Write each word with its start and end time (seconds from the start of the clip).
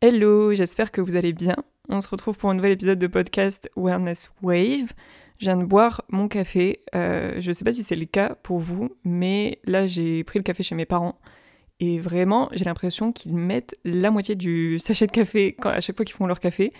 Hello, 0.00 0.54
j'espère 0.54 0.92
que 0.92 1.00
vous 1.00 1.16
allez 1.16 1.32
bien. 1.32 1.56
On 1.88 2.00
se 2.00 2.06
retrouve 2.06 2.36
pour 2.36 2.50
un 2.50 2.54
nouvel 2.54 2.70
épisode 2.70 3.00
de 3.00 3.08
podcast 3.08 3.68
Wellness 3.74 4.30
Wave. 4.42 4.92
Je 5.38 5.46
viens 5.46 5.56
de 5.56 5.64
boire 5.64 6.04
mon 6.08 6.28
café. 6.28 6.82
Euh, 6.94 7.40
je 7.40 7.48
ne 7.48 7.52
sais 7.52 7.64
pas 7.64 7.72
si 7.72 7.82
c'est 7.82 7.96
le 7.96 8.04
cas 8.04 8.36
pour 8.44 8.60
vous, 8.60 8.96
mais 9.02 9.58
là 9.64 9.88
j'ai 9.88 10.22
pris 10.22 10.38
le 10.38 10.44
café 10.44 10.62
chez 10.62 10.76
mes 10.76 10.86
parents. 10.86 11.18
Et 11.80 11.98
vraiment, 11.98 12.48
j'ai 12.52 12.64
l'impression 12.64 13.10
qu'ils 13.10 13.34
mettent 13.34 13.76
la 13.84 14.12
moitié 14.12 14.36
du 14.36 14.78
sachet 14.78 15.08
de 15.08 15.10
café 15.10 15.56
à 15.64 15.80
chaque 15.80 15.96
fois 15.96 16.04
qu'ils 16.04 16.14
font 16.14 16.28
leur 16.28 16.38
café. 16.38 16.72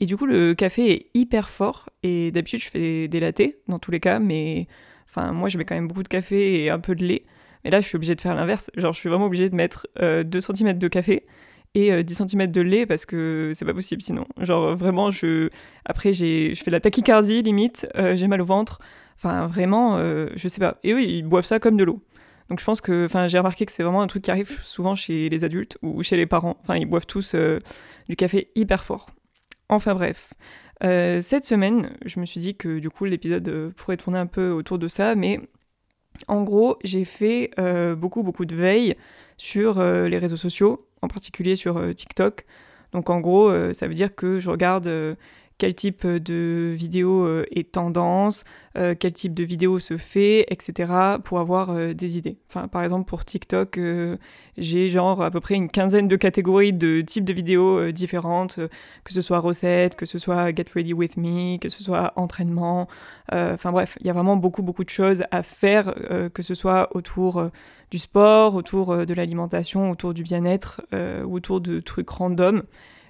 Et 0.00 0.06
du 0.06 0.16
coup, 0.16 0.24
le 0.24 0.54
café 0.54 0.92
est 0.92 1.10
hyper 1.12 1.50
fort. 1.50 1.90
Et 2.02 2.30
d'habitude, 2.30 2.60
je 2.62 2.70
fais 2.70 3.06
des 3.06 3.20
latés 3.20 3.58
dans 3.68 3.80
tous 3.80 3.90
les 3.90 4.00
cas, 4.00 4.18
mais 4.18 4.66
enfin, 5.10 5.32
moi 5.32 5.50
je 5.50 5.58
mets 5.58 5.66
quand 5.66 5.74
même 5.74 5.88
beaucoup 5.88 6.02
de 6.02 6.08
café 6.08 6.64
et 6.64 6.70
un 6.70 6.80
peu 6.80 6.94
de 6.94 7.04
lait. 7.04 7.26
Mais 7.64 7.70
là, 7.70 7.82
je 7.82 7.86
suis 7.88 7.96
obligée 7.96 8.14
de 8.14 8.20
faire 8.22 8.34
l'inverse. 8.34 8.70
Genre, 8.76 8.94
je 8.94 8.98
suis 8.98 9.10
vraiment 9.10 9.26
obligée 9.26 9.50
de 9.50 9.54
mettre 9.54 9.86
2 9.96 10.02
euh, 10.02 10.40
cm 10.40 10.78
de 10.78 10.88
café 10.88 11.26
et 11.74 12.02
10 12.02 12.20
euh, 12.20 12.26
cm 12.26 12.46
de 12.48 12.60
lait 12.60 12.86
parce 12.86 13.06
que 13.06 13.52
c'est 13.54 13.64
pas 13.64 13.74
possible 13.74 14.02
sinon. 14.02 14.26
Genre, 14.40 14.76
vraiment, 14.76 15.10
je. 15.10 15.48
Après, 15.84 16.12
je 16.12 16.60
fais 16.62 16.70
la 16.70 16.80
tachycardie 16.80 17.42
limite, 17.42 17.86
euh, 17.96 18.16
j'ai 18.16 18.26
mal 18.26 18.42
au 18.42 18.44
ventre. 18.44 18.78
Enfin, 19.16 19.46
vraiment, 19.46 19.98
je 19.98 20.48
sais 20.48 20.58
pas. 20.58 20.78
Et 20.82 20.94
oui, 20.94 21.06
ils 21.08 21.22
boivent 21.22 21.44
ça 21.44 21.60
comme 21.60 21.76
de 21.76 21.84
l'eau. 21.84 22.02
Donc, 22.50 22.60
je 22.60 22.64
pense 22.64 22.80
que. 22.80 23.06
Enfin, 23.06 23.28
j'ai 23.28 23.38
remarqué 23.38 23.64
que 23.66 23.72
c'est 23.72 23.82
vraiment 23.82 24.02
un 24.02 24.06
truc 24.06 24.22
qui 24.22 24.30
arrive 24.30 24.60
souvent 24.62 24.94
chez 24.94 25.28
les 25.28 25.44
adultes 25.44 25.78
ou 25.82 26.02
chez 26.02 26.16
les 26.16 26.26
parents. 26.26 26.56
Enfin, 26.62 26.76
ils 26.76 26.86
boivent 26.86 27.06
tous 27.06 27.34
du 28.08 28.16
café 28.16 28.50
hyper 28.54 28.84
fort. 28.84 29.06
Enfin, 29.68 29.94
bref. 29.94 30.34
cette 30.82 31.44
semaine, 31.44 31.96
je 32.04 32.18
me 32.20 32.26
suis 32.26 32.40
dit 32.40 32.56
que 32.56 32.78
du 32.80 32.90
coup 32.90 33.04
l'épisode 33.04 33.72
pourrait 33.76 33.96
tourner 33.96 34.18
un 34.18 34.26
peu 34.26 34.50
autour 34.50 34.78
de 34.78 34.88
ça, 34.88 35.14
mais 35.14 35.40
en 36.28 36.42
gros, 36.42 36.78
j'ai 36.84 37.04
fait 37.04 37.50
euh, 37.58 37.94
beaucoup, 37.94 38.22
beaucoup 38.22 38.44
de 38.44 38.54
veille 38.54 38.96
sur 39.42 39.80
euh, 39.80 40.08
les 40.08 40.18
réseaux 40.18 40.36
sociaux, 40.36 40.86
en 41.02 41.08
particulier 41.08 41.56
sur 41.56 41.76
euh, 41.76 41.92
TikTok. 41.92 42.46
Donc 42.92 43.10
en 43.10 43.18
gros, 43.20 43.50
ça 43.72 43.88
veut 43.88 43.94
dire 43.94 44.14
que 44.14 44.38
je 44.38 44.50
regarde 44.50 44.86
quel 45.58 45.74
type 45.74 46.06
de 46.06 46.74
vidéo 46.76 47.24
euh, 47.24 47.44
est 47.50 47.72
tendance, 47.72 48.44
euh, 48.76 48.94
quel 48.98 49.12
type 49.12 49.34
de 49.34 49.44
vidéo 49.44 49.78
se 49.78 49.96
fait, 49.96 50.46
etc. 50.48 50.92
pour 51.22 51.38
avoir 51.38 51.70
euh, 51.70 51.92
des 51.92 52.18
idées. 52.18 52.38
Enfin, 52.48 52.68
par 52.68 52.82
exemple, 52.82 53.08
pour 53.08 53.24
TikTok, 53.24 53.78
j'ai 54.58 54.88
genre 54.88 55.22
à 55.22 55.30
peu 55.30 55.40
près 55.40 55.54
une 55.54 55.68
quinzaine 55.68 56.08
de 56.08 56.16
catégories 56.16 56.72
de 56.72 57.00
types 57.00 57.24
de 57.24 57.32
vidéos 57.32 57.92
différentes, 57.92 58.58
que 59.04 59.12
ce 59.12 59.20
soit 59.20 59.38
recettes, 59.38 59.96
que 59.96 60.06
ce 60.06 60.18
soit 60.18 60.54
get 60.54 60.66
ready 60.74 60.92
with 60.92 61.16
me, 61.16 61.58
que 61.58 61.68
ce 61.68 61.82
soit 61.82 62.12
entraînement. 62.16 62.88
Enfin 63.30 63.72
bref, 63.72 63.96
il 64.00 64.06
y 64.06 64.10
a 64.10 64.12
vraiment 64.12 64.36
beaucoup, 64.36 64.62
beaucoup 64.62 64.84
de 64.84 64.90
choses 64.90 65.24
à 65.30 65.42
faire, 65.42 65.94
que 66.34 66.42
ce 66.42 66.54
soit 66.54 66.94
autour 66.94 67.50
du 67.90 67.98
sport, 67.98 68.54
autour 68.54 69.06
de 69.06 69.14
l'alimentation, 69.14 69.90
autour 69.90 70.12
du 70.12 70.22
bien-être 70.22 70.82
ou 70.92 71.36
autour 71.36 71.60
de 71.60 71.80
trucs 71.80 72.10
random 72.10 72.62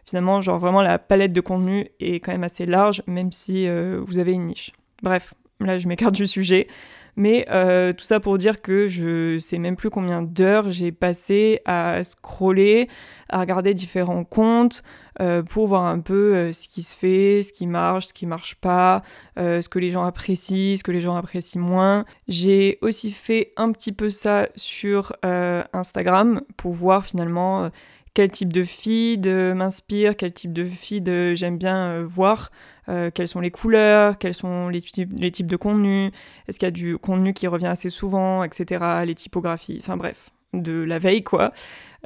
finalement, 0.07 0.41
genre 0.41 0.59
vraiment 0.59 0.83
la 0.83 0.99
palette 0.99 1.33
de 1.33 1.41
contenu 1.41 1.89
est 2.01 2.17
quand 2.17 2.33
même 2.33 2.45
assez 2.45 2.67
large, 2.67 3.03
même 3.07 3.33
si 3.33 3.69
euh, 3.69 4.03
vous 4.07 4.19
avez 4.19 4.33
une 4.33 4.47
niche. 4.47 4.73
Bref, 5.03 5.35
là 5.61 5.79
je 5.79 5.89
m'écarte 5.89 6.15
du 6.15 6.27
sujet. 6.27 6.69
Mais 7.15 7.45
euh, 7.51 7.93
tout 7.93 8.05
ça 8.05 8.21
pour 8.21 8.39
dire 8.39 8.63
que 8.63 8.89
je 8.89 9.39
sais 9.39 9.59
même 9.59 9.77
plus 9.77 9.91
combien 9.91 10.23
d'heures 10.23 10.73
j'ai 10.73 10.93
passé 10.93 11.61
à 11.67 12.03
scroller, 12.05 12.89
à 13.29 13.41
regarder 13.41 13.75
différents 13.75 14.25
comptes 14.25 14.83
euh, 15.21 15.43
pour 15.43 15.67
voir 15.67 15.85
un 15.85 16.01
peu 16.01 16.51
ce 16.53 16.67
qui 16.69 16.83
se 16.83 16.97
fait, 16.97 17.43
ce 17.43 17.53
qui 17.53 17.67
marche, 17.67 18.07
ce 18.07 18.15
qui 18.15 18.25
marche 18.25 18.55
pas, 18.55 19.03
ce 19.37 19.69
que 19.69 19.79
les 19.79 19.91
gens 19.91 20.05
apprécient, 20.05 20.79
ce 20.79 20.83
que 20.83 20.91
les 20.91 21.03
gens 21.03 21.15
apprécient 21.15 21.61
moins. 21.61 22.07
J'ai 22.29 22.79
aussi 22.81 23.13
fait 23.13 23.53
un 23.59 23.73
petit 23.73 23.93
peu 23.93 24.09
ça 24.09 24.49
sur 24.57 25.13
Instagram 25.23 26.41
pour 26.57 26.73
voir 26.73 27.05
finalement 27.05 27.71
quel 28.15 28.31
type 28.31 28.53
de 28.53 28.65
feed 28.65 29.27
m'inspire, 29.27 30.17
quel 30.17 30.33
type 30.33 30.53
de 30.53 30.65
feed 30.67 31.35
j'aime 31.35 31.59
bien 31.59 31.91
euh, 31.91 32.07
voir, 32.07 32.51
euh, 32.89 33.11
quelles 33.11 33.29
sont 33.29 33.41
les 33.41 33.51
couleurs, 33.51 34.19
quels 34.19 34.35
sont 34.35 34.69
les, 34.69 34.81
types 34.81 35.51
de 35.51 35.57
contenus, 35.57 36.13
est-ce 36.47 36.59
qu'il 36.59 36.67
y 36.67 36.69
a 36.69 36.73
du 36.73 36.99
contenu 36.99 37.33
qui 37.33 37.47
revient 37.47 37.67
assez 37.67 37.91
souvent, 37.91 38.45
etc., 38.45 38.85
les 39.07 39.15
typographies, 39.15 39.79
enfin 39.83 39.97
bref, 39.97 40.31
de 40.53 40.83
la 40.83 40.99
veille 40.99 41.25
quoi. 41.25 41.53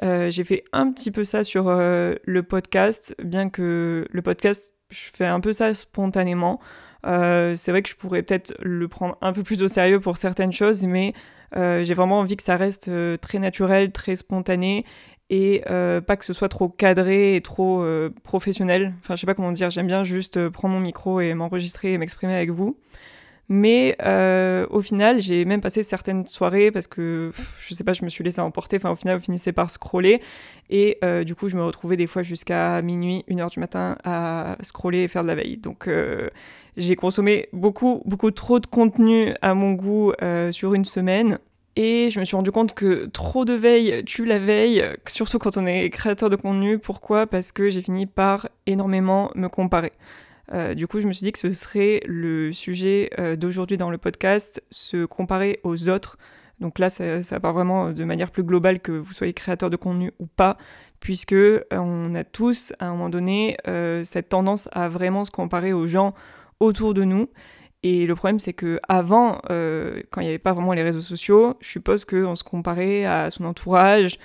Euh, 0.03 0.29
j'ai 0.29 0.43
fait 0.43 0.63
un 0.71 0.91
petit 0.91 1.11
peu 1.11 1.25
ça 1.25 1.43
sur 1.43 1.65
le 1.69 2.41
podcast, 2.41 3.15
bien 3.21 3.49
que 3.49 4.07
le 4.09 4.21
podcast, 4.21 4.71
je 4.89 5.09
fais 5.13 5.25
un 5.25 5.41
peu 5.41 5.51
ça 5.51 5.73
spontanément. 5.73 6.61
c'est 7.03 7.71
vrai 7.71 7.81
que 7.81 7.89
je 7.89 7.95
pourrais 7.95 8.23
peut-être 8.23 8.55
le 8.61 8.87
prendre 8.87 9.17
un 9.21 9.33
peu 9.33 9.43
plus 9.43 9.61
au 9.61 9.67
sérieux 9.67 9.99
pour 9.99 10.17
certaines 10.17 10.53
choses, 10.53 10.85
mais 10.85 11.13
j'ai 11.53 11.93
vraiment 11.95 12.19
envie 12.19 12.37
que 12.37 12.43
ça 12.43 12.55
reste 12.55 12.89
très 13.19 13.39
naturel, 13.39 13.91
très 13.91 14.15
spontané 14.15 14.85
et 15.29 15.63
euh, 15.69 15.99
pas 15.99 16.15
que 16.15 16.25
ce 16.25 16.33
soit 16.33 16.49
trop 16.49 16.69
cadré 16.69 17.35
et 17.35 17.41
trop 17.41 17.81
euh, 17.81 18.09
professionnel. 18.23 18.93
Enfin, 19.01 19.15
je 19.15 19.21
sais 19.21 19.27
pas 19.27 19.33
comment 19.33 19.51
dire, 19.51 19.69
j'aime 19.69 19.87
bien 19.87 20.03
juste 20.03 20.37
euh, 20.37 20.49
prendre 20.49 20.73
mon 20.73 20.79
micro 20.79 21.19
et 21.19 21.33
m'enregistrer 21.33 21.93
et 21.93 21.97
m'exprimer 21.97 22.33
avec 22.33 22.51
vous. 22.51 22.77
Mais 23.49 23.95
au 24.69 24.81
final, 24.81 25.21
j'ai 25.21 25.45
même 25.45 25.61
passé 25.61 25.81
certaines 25.81 26.25
soirées 26.25 26.69
parce 26.69 26.85
que 26.85 27.31
je 27.61 27.73
sais 27.73 27.85
pas, 27.85 27.93
je 27.93 28.03
me 28.03 28.09
suis 28.09 28.21
laissé 28.21 28.41
emporter. 28.41 28.75
Enfin, 28.75 28.91
au 28.91 28.97
final, 28.97 29.15
vous 29.15 29.23
finissez 29.23 29.53
par 29.53 29.69
scroller 29.71 30.21
et 30.69 30.99
du 31.25 31.33
coup, 31.33 31.47
je 31.47 31.55
me 31.55 31.63
retrouvais 31.63 31.95
des 31.95 32.07
fois 32.07 32.23
jusqu'à 32.23 32.81
minuit, 32.81 33.23
1h 33.29 33.49
du 33.49 33.61
matin 33.61 33.95
à 34.03 34.57
scroller 34.63 35.03
et 35.03 35.07
faire 35.07 35.23
de 35.23 35.29
la 35.29 35.35
veille. 35.35 35.55
Donc, 35.55 35.89
j'ai 36.75 36.95
consommé 36.97 37.47
beaucoup, 37.53 38.01
beaucoup 38.03 38.31
trop 38.31 38.59
de 38.59 38.67
contenu 38.67 39.33
à 39.41 39.53
mon 39.53 39.71
goût 39.71 40.11
sur 40.51 40.73
une 40.73 40.83
semaine. 40.83 41.39
Et 41.79 42.09
je 42.09 42.19
me 42.19 42.25
suis 42.25 42.35
rendu 42.35 42.49
compte 42.49 42.73
que 42.73 43.05
trop 43.05 43.45
de 43.45 43.53
veille 43.53 44.03
tue 44.03 44.25
la 44.25 44.39
veille, 44.39 44.83
surtout 45.05 45.37
quand 45.37 45.57
on 45.57 45.67
est 45.67 45.91
créateur 45.91 46.27
de 46.27 46.35
contenu. 46.35 46.79
Pourquoi? 46.79 47.27
Parce 47.27 47.51
que 47.51 47.69
j'ai 47.69 47.83
fini 47.83 48.07
par 48.07 48.49
énormément 48.65 49.29
me 49.35 49.47
comparer. 49.47 49.93
Euh, 50.53 50.73
du 50.73 50.87
coup, 50.87 50.99
je 50.99 51.05
me 51.05 51.13
suis 51.13 51.23
dit 51.23 51.31
que 51.31 51.37
ce 51.37 51.53
serait 51.53 52.01
le 52.07 52.51
sujet 52.51 53.11
euh, 53.19 53.35
d'aujourd'hui 53.35 53.77
dans 53.77 53.91
le 53.91 53.99
podcast, 53.99 54.63
se 54.71 55.05
comparer 55.05 55.59
aux 55.61 55.87
autres. 55.87 56.17
Donc 56.59 56.79
là, 56.79 56.89
ça, 56.89 57.39
part 57.39 57.53
vraiment 57.53 57.91
de 57.91 58.03
manière 58.03 58.31
plus 58.31 58.43
globale 58.43 58.79
que 58.79 58.93
vous 58.93 59.13
soyez 59.13 59.33
créateur 59.33 59.69
de 59.69 59.75
contenu 59.75 60.13
ou 60.17 60.25
pas, 60.25 60.57
puisque 60.99 61.33
euh, 61.33 61.59
on 61.73 62.15
a 62.15 62.23
tous, 62.23 62.73
à 62.79 62.87
un 62.87 62.93
moment 62.93 63.09
donné, 63.09 63.55
cette 64.03 64.29
tendance 64.29 64.67
à 64.71 64.89
vraiment 64.89 65.25
se 65.25 65.29
comparer 65.29 65.73
aux 65.73 65.85
gens 65.85 66.15
autour 66.59 66.95
de 66.95 67.03
nous. 67.03 67.29
Et 67.83 68.07
le 68.07 68.15
problème, 68.15 68.39
c'est 68.39 68.53
que 68.53 68.79
avant, 68.87 69.41
euh, 69.49 70.01
quand 70.09 70.21
il 70.21 70.25
n'y 70.25 70.29
avait 70.29 70.39
pas 70.39 70.53
vraiment 70.53 70.73
les 70.73 70.83
réseaux 70.83 71.01
sociaux, 71.01 71.55
je 71.61 71.69
suppose 71.69 72.05
qu'on 72.05 72.35
se 72.35 72.43
comparait 72.43 73.05
à 73.05 73.29
son 73.29 73.45
entourage. 73.45 74.17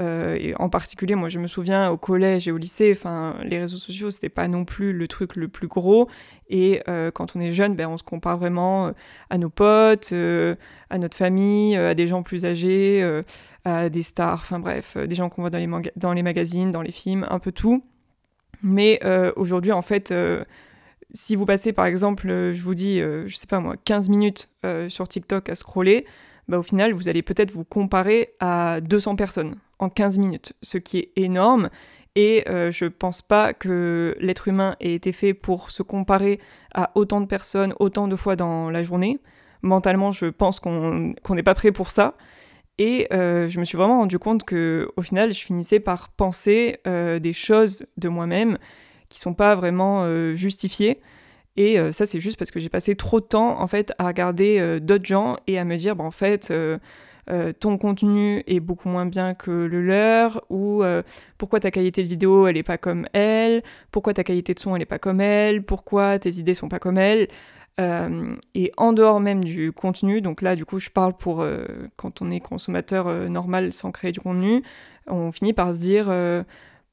Euh, 0.00 0.36
et 0.40 0.54
en 0.56 0.70
particulier, 0.70 1.14
moi, 1.16 1.28
je 1.28 1.38
me 1.38 1.48
souviens 1.48 1.90
au 1.90 1.98
collège 1.98 2.48
et 2.48 2.52
au 2.52 2.56
lycée, 2.56 2.92
enfin, 2.96 3.36
les 3.42 3.58
réseaux 3.58 3.76
sociaux, 3.76 4.10
c'était 4.10 4.30
pas 4.30 4.48
non 4.48 4.64
plus 4.64 4.92
le 4.92 5.08
truc 5.08 5.36
le 5.36 5.48
plus 5.48 5.66
gros. 5.66 6.08
Et 6.48 6.80
euh, 6.88 7.10
quand 7.10 7.36
on 7.36 7.40
est 7.40 7.50
jeune, 7.50 7.74
ben, 7.74 7.88
on 7.88 7.98
se 7.98 8.04
compare 8.04 8.38
vraiment 8.38 8.92
à 9.28 9.36
nos 9.36 9.50
potes, 9.50 10.14
à 10.88 10.98
notre 10.98 11.16
famille, 11.16 11.76
à 11.76 11.94
des 11.94 12.06
gens 12.06 12.22
plus 12.22 12.46
âgés, 12.46 13.22
à 13.64 13.90
des 13.90 14.02
stars, 14.02 14.38
enfin 14.40 14.60
bref, 14.60 14.96
des 14.96 15.14
gens 15.14 15.28
qu'on 15.28 15.42
voit 15.42 15.50
dans 15.50 15.58
les, 15.58 15.90
dans 15.96 16.12
les 16.12 16.22
magazines, 16.22 16.70
dans 16.72 16.82
les 16.82 16.92
films, 16.92 17.26
un 17.28 17.40
peu 17.40 17.52
tout. 17.52 17.84
Mais 18.62 19.00
aujourd'hui, 19.36 19.72
en 19.72 19.82
fait 19.82 20.14
si 21.12 21.36
vous 21.36 21.46
passez 21.46 21.72
par 21.72 21.86
exemple, 21.86 22.28
euh, 22.28 22.54
je 22.54 22.62
vous 22.62 22.74
dis, 22.74 23.00
euh, 23.00 23.26
je 23.28 23.36
sais 23.36 23.46
pas 23.46 23.60
moi, 23.60 23.76
15 23.84 24.08
minutes 24.08 24.50
euh, 24.64 24.88
sur 24.88 25.08
TikTok 25.08 25.48
à 25.48 25.54
scroller, 25.54 26.06
bah, 26.48 26.58
au 26.58 26.62
final, 26.62 26.92
vous 26.92 27.08
allez 27.08 27.22
peut-être 27.22 27.52
vous 27.52 27.64
comparer 27.64 28.34
à 28.40 28.80
200 28.80 29.16
personnes 29.16 29.56
en 29.78 29.88
15 29.88 30.18
minutes, 30.18 30.54
ce 30.62 30.78
qui 30.78 30.98
est 30.98 31.12
énorme. 31.16 31.70
Et 32.14 32.44
je 32.46 32.84
pense 32.84 33.22
pas 33.22 33.54
que 33.54 34.14
l'être 34.20 34.46
humain 34.46 34.76
ait 34.80 34.92
été 34.92 35.12
fait 35.12 35.32
pour 35.32 35.70
se 35.70 35.82
comparer 35.82 36.40
à 36.74 36.90
autant 36.94 37.22
de 37.22 37.26
personnes, 37.26 37.72
autant 37.78 38.06
de 38.06 38.16
fois 38.16 38.36
dans 38.36 38.68
la 38.68 38.82
journée. 38.82 39.18
Mentalement, 39.62 40.10
je 40.10 40.26
pense 40.26 40.60
qu'on 40.60 41.14
n'est 41.30 41.42
pas 41.42 41.54
prêt 41.54 41.72
pour 41.72 41.90
ça. 41.90 42.18
Et 42.76 43.06
je 43.10 43.58
me 43.58 43.64
suis 43.64 43.78
vraiment 43.78 44.00
rendu 44.00 44.18
compte 44.18 44.44
que, 44.44 44.90
au 44.96 45.00
final, 45.00 45.32
je 45.32 45.42
finissais 45.42 45.80
par 45.80 46.10
penser 46.10 46.80
des 46.84 47.32
choses 47.32 47.86
de 47.96 48.10
moi-même 48.10 48.58
qui 49.12 49.20
sont 49.20 49.34
pas 49.34 49.54
vraiment 49.54 50.02
euh, 50.04 50.34
justifiées. 50.34 51.00
Et 51.56 51.78
euh, 51.78 51.92
ça, 51.92 52.06
c'est 52.06 52.18
juste 52.18 52.38
parce 52.38 52.50
que 52.50 52.58
j'ai 52.60 52.70
passé 52.70 52.96
trop 52.96 53.20
de 53.20 53.26
temps 53.26 53.60
en 53.60 53.66
fait 53.66 53.92
à 53.98 54.06
regarder 54.06 54.58
euh, 54.58 54.80
d'autres 54.80 55.04
gens 55.04 55.36
et 55.46 55.58
à 55.58 55.64
me 55.64 55.76
dire, 55.76 55.94
bah, 55.94 56.04
en 56.04 56.10
fait, 56.10 56.52
ton 57.60 57.78
contenu 57.78 58.42
est 58.46 58.58
beaucoup 58.58 58.88
moins 58.88 59.06
bien 59.06 59.34
que 59.34 59.50
le 59.50 59.82
leur, 59.82 60.42
ou 60.50 60.82
pourquoi 61.38 61.60
ta 61.60 61.70
qualité 61.70 62.02
de 62.02 62.08
vidéo 62.08 62.48
elle 62.48 62.56
est 62.56 62.64
pas 62.64 62.78
comme 62.78 63.06
elle, 63.12 63.62
pourquoi 63.92 64.12
ta 64.12 64.24
qualité 64.24 64.54
de 64.54 64.58
son 64.58 64.74
elle 64.74 64.82
est 64.82 64.86
pas 64.86 64.98
comme 64.98 65.20
elle, 65.20 65.62
pourquoi 65.62 66.18
tes 66.18 66.30
idées 66.30 66.54
sont 66.54 66.68
pas 66.68 66.80
comme 66.80 66.98
elle. 66.98 67.28
et 67.78 68.72
en 68.76 68.92
dehors 68.92 69.20
même 69.20 69.44
du 69.44 69.70
contenu, 69.70 70.20
donc 70.20 70.42
là 70.42 70.56
du 70.56 70.64
coup 70.64 70.80
je 70.80 70.90
parle 70.90 71.16
pour 71.16 71.46
quand 71.96 72.22
on 72.22 72.30
est 72.32 72.40
consommateur 72.40 73.06
normal 73.30 73.72
sans 73.72 73.92
créer 73.92 74.10
du 74.10 74.20
contenu, 74.20 74.64
on 75.06 75.30
finit 75.30 75.52
par 75.52 75.74
se 75.74 75.78
dire 75.78 76.10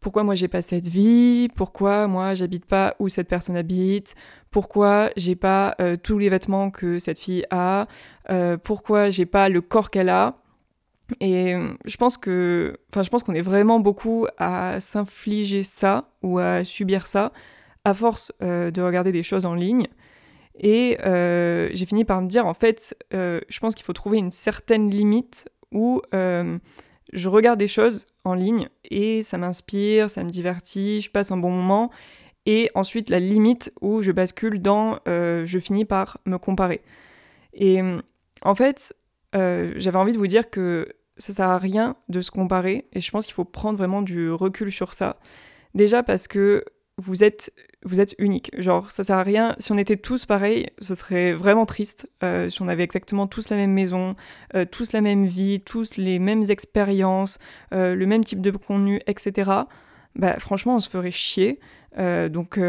pourquoi 0.01 0.23
moi 0.23 0.35
j'ai 0.35 0.47
pas 0.47 0.61
cette 0.61 0.87
vie, 0.87 1.49
pourquoi 1.55 2.07
moi 2.07 2.33
j'habite 2.33 2.65
pas 2.65 2.95
où 2.99 3.09
cette 3.09 3.27
personne 3.27 3.57
habite, 3.57 4.15
pourquoi 4.51 5.11
j'ai 5.17 5.35
pas 5.35 5.75
euh, 5.81 5.97
tous 6.01 6.17
les 6.17 6.29
vêtements 6.29 6.71
que 6.71 6.99
cette 6.99 7.19
fille 7.19 7.43
a, 7.51 7.87
euh, 8.29 8.57
pourquoi 8.57 9.09
j'ai 9.09 9.25
pas 9.25 9.49
le 9.49 9.61
corps 9.61 9.89
qu'elle 9.89 10.09
a. 10.09 10.37
Et 11.19 11.55
je 11.85 11.97
pense 11.97 12.17
que, 12.17 12.77
enfin, 12.91 13.01
je 13.01 13.09
pense 13.09 13.23
qu'on 13.23 13.33
est 13.33 13.41
vraiment 13.41 13.79
beaucoup 13.79 14.27
à 14.37 14.79
s'infliger 14.79 15.63
ça 15.63 16.11
ou 16.21 16.37
à 16.37 16.63
subir 16.63 17.07
ça 17.07 17.31
à 17.83 17.95
force 17.95 18.31
de 18.41 18.81
regarder 18.81 19.11
des 19.11 19.23
choses 19.23 19.47
en 19.47 19.55
ligne. 19.55 19.87
Et 20.59 20.97
j'ai 21.01 21.85
fini 21.87 22.05
par 22.05 22.21
me 22.21 22.27
dire, 22.27 22.45
en 22.45 22.53
fait, 22.53 22.95
je 23.11 23.59
pense 23.59 23.73
qu'il 23.73 23.85
faut 23.85 23.93
trouver 23.93 24.19
une 24.19 24.29
certaine 24.29 24.91
limite 24.91 25.49
où 25.71 25.99
je 27.13 27.29
regarde 27.29 27.59
des 27.59 27.67
choses 27.67 28.07
en 28.23 28.33
ligne 28.33 28.69
et 28.83 29.23
ça 29.23 29.37
m'inspire, 29.37 30.09
ça 30.09 30.23
me 30.23 30.29
divertit, 30.29 31.01
je 31.01 31.11
passe 31.11 31.31
un 31.31 31.37
bon 31.37 31.51
moment. 31.51 31.91
Et 32.45 32.71
ensuite, 32.73 33.09
la 33.09 33.19
limite 33.19 33.71
où 33.81 34.01
je 34.01 34.11
bascule 34.11 34.61
dans 34.61 34.99
euh, 35.07 35.45
je 35.45 35.59
finis 35.59 35.85
par 35.85 36.19
me 36.25 36.37
comparer. 36.37 36.81
Et 37.53 37.81
en 38.43 38.55
fait, 38.55 38.95
euh, 39.35 39.73
j'avais 39.77 39.97
envie 39.97 40.13
de 40.13 40.17
vous 40.17 40.27
dire 40.27 40.49
que 40.49 40.87
ça 41.17 41.33
sert 41.33 41.49
à 41.49 41.57
rien 41.57 41.95
de 42.07 42.21
se 42.21 42.31
comparer 42.31 42.87
et 42.93 43.01
je 43.01 43.11
pense 43.11 43.25
qu'il 43.25 43.35
faut 43.35 43.45
prendre 43.45 43.77
vraiment 43.77 44.01
du 44.01 44.31
recul 44.31 44.71
sur 44.71 44.93
ça. 44.93 45.17
Déjà 45.75 46.01
parce 46.01 46.27
que 46.27 46.63
vous 46.99 47.23
êtes 47.23 47.51
vous 47.83 48.01
êtes 48.01 48.13
unique. 48.17 48.51
Genre, 48.57 48.91
ça 48.91 49.03
sert 49.03 49.17
à 49.17 49.23
rien. 49.23 49.55
Si 49.57 49.71
on 49.71 49.77
était 49.77 49.95
tous 49.95 50.25
pareils, 50.25 50.67
ce 50.79 50.95
serait 50.95 51.33
vraiment 51.33 51.65
triste. 51.65 52.09
Euh, 52.23 52.49
si 52.49 52.61
on 52.61 52.67
avait 52.67 52.83
exactement 52.83 53.25
tous 53.25 53.49
la 53.49 53.55
même 53.55 53.71
maison, 53.71 54.15
euh, 54.53 54.65
tous 54.69 54.91
la 54.91 55.01
même 55.01 55.25
vie, 55.25 55.61
tous 55.61 55.97
les 55.97 56.19
mêmes 56.19 56.43
expériences, 56.49 57.39
euh, 57.73 57.95
le 57.95 58.05
même 58.05 58.23
type 58.23 58.41
de 58.41 58.51
contenu, 58.51 59.01
etc. 59.07 59.51
Bah, 60.15 60.39
franchement, 60.39 60.75
on 60.75 60.79
se 60.79 60.89
ferait 60.89 61.11
chier. 61.11 61.59
donc, 61.97 62.59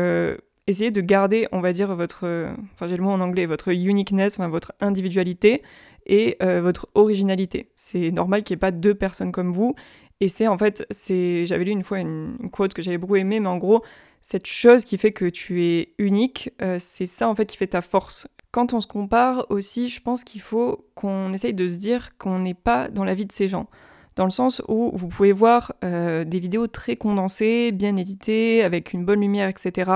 essayez 0.67 0.91
de 0.91 1.01
garder, 1.01 1.49
on 1.53 1.61
va 1.61 1.73
dire, 1.73 1.95
votre. 1.97 2.55
Enfin, 2.75 2.87
j'ai 2.89 2.97
le 2.97 3.03
mot 3.03 3.11
en 3.11 3.21
anglais, 3.21 3.47
votre 3.47 3.69
uniqueness, 3.73 4.39
votre 4.39 4.73
individualité 4.81 5.63
et 6.07 6.37
votre 6.41 6.89
originalité. 6.95 7.71
C'est 7.75 8.11
normal 8.13 8.45
qu'il 8.45 8.55
n'y 8.55 8.59
ait 8.59 8.61
pas 8.61 8.71
deux 8.71 8.95
personnes 8.95 9.33
comme 9.33 9.53
vous. 9.53 9.75
Et 10.21 10.29
c'est 10.29 10.47
en 10.47 10.59
fait, 10.59 10.87
c'est, 10.91 11.47
j'avais 11.47 11.65
lu 11.65 11.71
une 11.71 11.83
fois 11.83 11.99
une 11.99 12.51
quote 12.53 12.75
que 12.75 12.83
j'avais 12.83 12.99
beaucoup 12.99 13.17
aimée, 13.17 13.41
mais 13.41 13.49
en 13.49 13.57
gros, 13.57 13.83
cette 14.23 14.47
chose 14.47 14.85
qui 14.85 14.99
fait 14.99 15.13
que 15.13 15.25
tu 15.25 15.65
es 15.65 15.95
unique, 15.99 16.51
euh, 16.63 16.77
c'est 16.79 17.07
ça 17.07 17.29
en 17.29 17.35
fait 17.35 17.47
qui 17.47 17.57
fait 17.57 17.69
ta 17.69 17.83
force. 17.83 18.29
Quand 18.53 18.75
on 18.75 18.81
se 18.81 18.87
compare 18.87 19.47
aussi, 19.49 19.89
je 19.89 20.01
pense 20.01 20.25
qu'il 20.25 20.41
faut 20.41 20.87
qu'on 20.95 21.33
essaye 21.33 21.55
de 21.55 21.69
se 21.69 21.79
dire 21.79 22.17
qu'on 22.19 22.41
n'est 22.41 22.55
pas 22.55 22.89
dans 22.89 23.05
la 23.05 23.15
vie 23.15 23.27
de 23.27 23.33
ces 23.33 23.49
gens. 23.49 23.69
Dans 24.17 24.25
le 24.25 24.31
sens 24.31 24.61
où 24.69 24.91
vous 24.95 25.09
pouvez 25.09 25.33
voir 25.33 25.73
euh, 25.85 26.25
des 26.25 26.41
vidéos 26.41 26.67
très 26.67 26.97
condensées, 26.97 27.73
bien 27.73 27.97
éditées, 27.97 28.63
avec 28.63 28.93
une 28.93 29.05
bonne 29.05 29.21
lumière, 29.21 29.49
etc. 29.49 29.91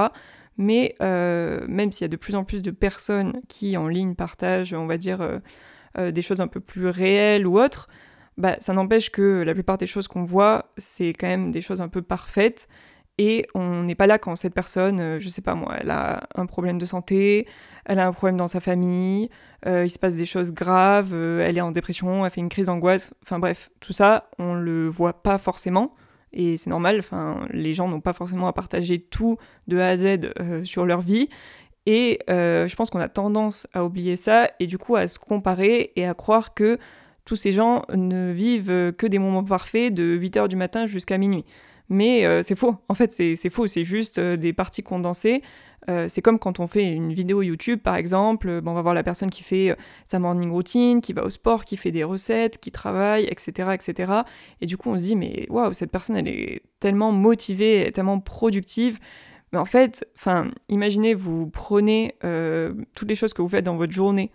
Mais 0.57 0.95
euh, 1.03 1.65
même 1.69 1.91
s'il 1.91 2.03
y 2.03 2.07
a 2.07 2.09
de 2.09 2.17
plus 2.17 2.37
en 2.37 2.45
plus 2.45 2.63
de 2.63 2.71
personnes 2.71 3.41
qui 3.49 3.77
en 3.77 3.89
ligne 3.89 4.15
partagent, 4.15 4.73
on 4.73 4.87
va 4.87 4.99
dire, 4.99 5.41
des 5.99 6.23
choses 6.23 6.41
un 6.41 6.49
peu 6.49 6.61
plus 6.61 6.89
réelles 6.89 7.47
ou 7.47 7.61
autres, 7.61 7.89
bah, 8.39 8.57
ça 8.61 8.73
n'empêche 8.73 9.11
que 9.11 9.43
la 9.43 9.55
plupart 9.55 9.79
des 9.79 9.87
choses 9.87 10.09
qu'on 10.09 10.25
voit, 10.25 10.73
c'est 10.77 11.13
quand 11.13 11.27
même 11.27 11.51
des 11.51 11.61
choses 11.61 11.81
un 11.81 11.89
peu 11.89 12.03
parfaites 12.03 12.69
et 13.19 13.47
on 13.55 13.85
n'est 13.85 13.95
pas 13.95 14.07
là 14.07 14.19
quand 14.19 14.35
cette 14.35 14.55
personne, 14.55 15.01
euh, 15.01 15.21
je 15.21 15.29
sais 15.29 15.43
pas 15.43 15.55
moi, 15.55 15.77
elle 15.79 15.91
a 15.91 16.27
un 16.35 16.47
problème 16.47 16.79
de 16.79 16.87
santé, 16.87 17.47
elle 17.85 18.01
a 18.01 18.07
un 18.07 18.13
problème 18.13 18.37
dans 18.37 18.49
sa 18.49 18.61
famille, 18.61 19.31
euh, 19.67 19.85
il 19.85 19.91
se 19.91 20.01
passe 20.01 20.17
des 20.17 20.27
choses 20.27 20.53
graves, 20.53 21.13
euh, 21.13 21.47
elle 21.47 21.57
est 21.57 21.61
en 21.61 21.71
dépression, 21.71 22.25
elle 22.25 22.31
fait 22.33 22.41
une 22.41 22.49
crise 22.49 22.67
d'angoisse, 22.67 23.15
enfin 23.23 23.39
bref, 23.39 23.71
tout 23.79 23.93
ça, 23.93 24.31
on 24.39 24.55
le 24.55 24.89
voit 24.89 25.23
pas 25.23 25.39
forcément. 25.39 25.95
Et 26.33 26.57
c'est 26.57 26.71
normal, 26.71 26.97
enfin, 26.99 27.47
les 27.51 27.75
gens 27.75 27.87
n'ont 27.87 28.01
pas 28.01 28.13
forcément 28.13 28.49
à 28.49 28.53
partager 28.53 28.99
tout 28.99 29.37
de 29.69 29.79
A 29.79 29.91
à 29.91 29.97
Z 29.97 30.33
sur 30.65 30.85
leur 30.85 31.01
vie. 31.01 31.29
Et 31.87 32.19
je 32.27 32.75
pense 32.75 32.91
qu'on 32.91 32.99
a 32.99 33.09
tendance 33.09 33.69
à 33.73 33.85
oublier 33.85 34.17
ça 34.17 34.51
et 34.59 34.67
du 34.67 34.77
coup 34.77 34.97
à 34.97 35.07
se 35.07 35.21
comparer 35.21 35.93
et 35.95 36.05
à 36.09 36.15
croire 36.15 36.53
que 36.53 36.79
tous 37.25 37.37
ces 37.37 37.53
gens 37.53 37.85
ne 37.95 38.33
vivent 38.33 38.93
que 38.99 39.07
des 39.07 39.21
moments 39.21 39.45
parfaits 39.45 39.95
de 39.95 40.19
8h 40.19 40.49
du 40.49 40.57
matin 40.57 40.87
jusqu'à 40.87 41.19
minuit. 41.19 41.45
Mais 41.95 42.27
euh, 42.27 42.43
c'est 42.43 42.57
faux. 42.57 42.77
En 42.89 42.95
fait, 42.95 43.13
c'est 43.13 43.51
faux. 43.51 43.69
C'est 43.69 43.85
juste 43.85 44.19
euh, 44.19 44.37
des 44.37 44.53
parties 44.53 44.83
condensées. 44.83 45.43
Euh, 45.89 46.07
c'est 46.09 46.23
comme 46.23 46.41
quand 46.41 46.59
on 46.59 46.67
fait 46.67 46.93
une 46.93 47.13
vidéo 47.13 47.41
YouTube, 47.41 47.79
par 47.81 47.95
exemple. 47.95 48.63
on 48.67 48.75
va 48.75 48.83
voir 48.83 48.95
la 48.95 49.05
personne 49.05 49.31
qui 49.31 49.45
fait 49.45 49.77
sa 50.05 50.19
morning 50.19 50.51
routine, 50.51 51.01
qui 51.01 51.13
va 51.13 51.23
au 51.23 51.31
sport, 51.31 51.65
qui 51.65 51.77
fait 51.77 51.93
des 51.93 52.03
recettes, 52.03 52.59
qui 52.59 52.73
travaille, 52.73 53.27
etc., 53.27 53.71
etc. 53.75 54.13
Et 54.61 54.67
du 54.67 54.77
coup, 54.77 54.91
on 54.91 54.99
se 54.99 55.03
dit, 55.03 55.15
mais 55.15 55.47
waouh, 55.51 55.73
cette 55.73 55.93
personne, 55.93 56.17
elle 56.17 56.27
est 56.27 56.63
tellement 56.81 57.13
motivée, 57.13 57.93
tellement 57.95 58.19
productive. 58.19 58.99
Mais 59.53 59.59
en 59.61 59.67
fait, 59.67 60.05
enfin, 60.17 60.51
imaginez, 60.69 61.15
vous 61.15 61.49
prenez 61.49 62.17
toutes 62.97 63.09
les 63.09 63.15
choses 63.15 63.35
que 63.35 63.43
vous 63.43 63.49
faites 63.49 63.65
dans 63.65 63.77
votre 63.77 63.93
journée 63.93 64.33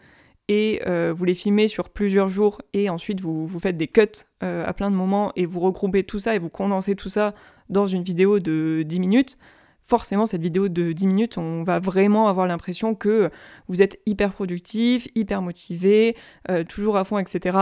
et 0.49 0.81
euh, 0.87 1.13
vous 1.15 1.25
les 1.25 1.35
filmez 1.35 1.67
sur 1.67 1.89
plusieurs 1.89 2.27
jours 2.27 2.61
et 2.73 2.89
ensuite 2.89 3.21
vous, 3.21 3.47
vous 3.47 3.59
faites 3.59 3.77
des 3.77 3.87
cuts 3.87 4.01
euh, 4.43 4.65
à 4.65 4.73
plein 4.73 4.89
de 4.89 4.95
moments 4.95 5.31
et 5.35 5.45
vous 5.45 5.59
regroupez 5.59 6.03
tout 6.03 6.17
ça 6.17 6.35
et 6.35 6.39
vous 6.39 6.49
condensez 6.49 6.95
tout 6.95 7.07
ça 7.07 7.35
dans 7.69 7.85
une 7.85 8.01
vidéo 8.01 8.39
de 8.39 8.83
10 8.83 8.99
minutes, 8.99 9.37
forcément 9.85 10.25
cette 10.25 10.41
vidéo 10.41 10.67
de 10.67 10.91
10 10.91 11.05
minutes, 11.05 11.37
on 11.37 11.63
va 11.63 11.79
vraiment 11.79 12.27
avoir 12.27 12.47
l'impression 12.47 12.95
que 12.95 13.29
vous 13.67 13.83
êtes 13.83 13.99
hyper 14.07 14.33
productif, 14.33 15.07
hyper 15.13 15.43
motivé, 15.43 16.17
euh, 16.49 16.63
toujours 16.63 16.97
à 16.97 17.03
fond, 17.03 17.19
etc. 17.19 17.55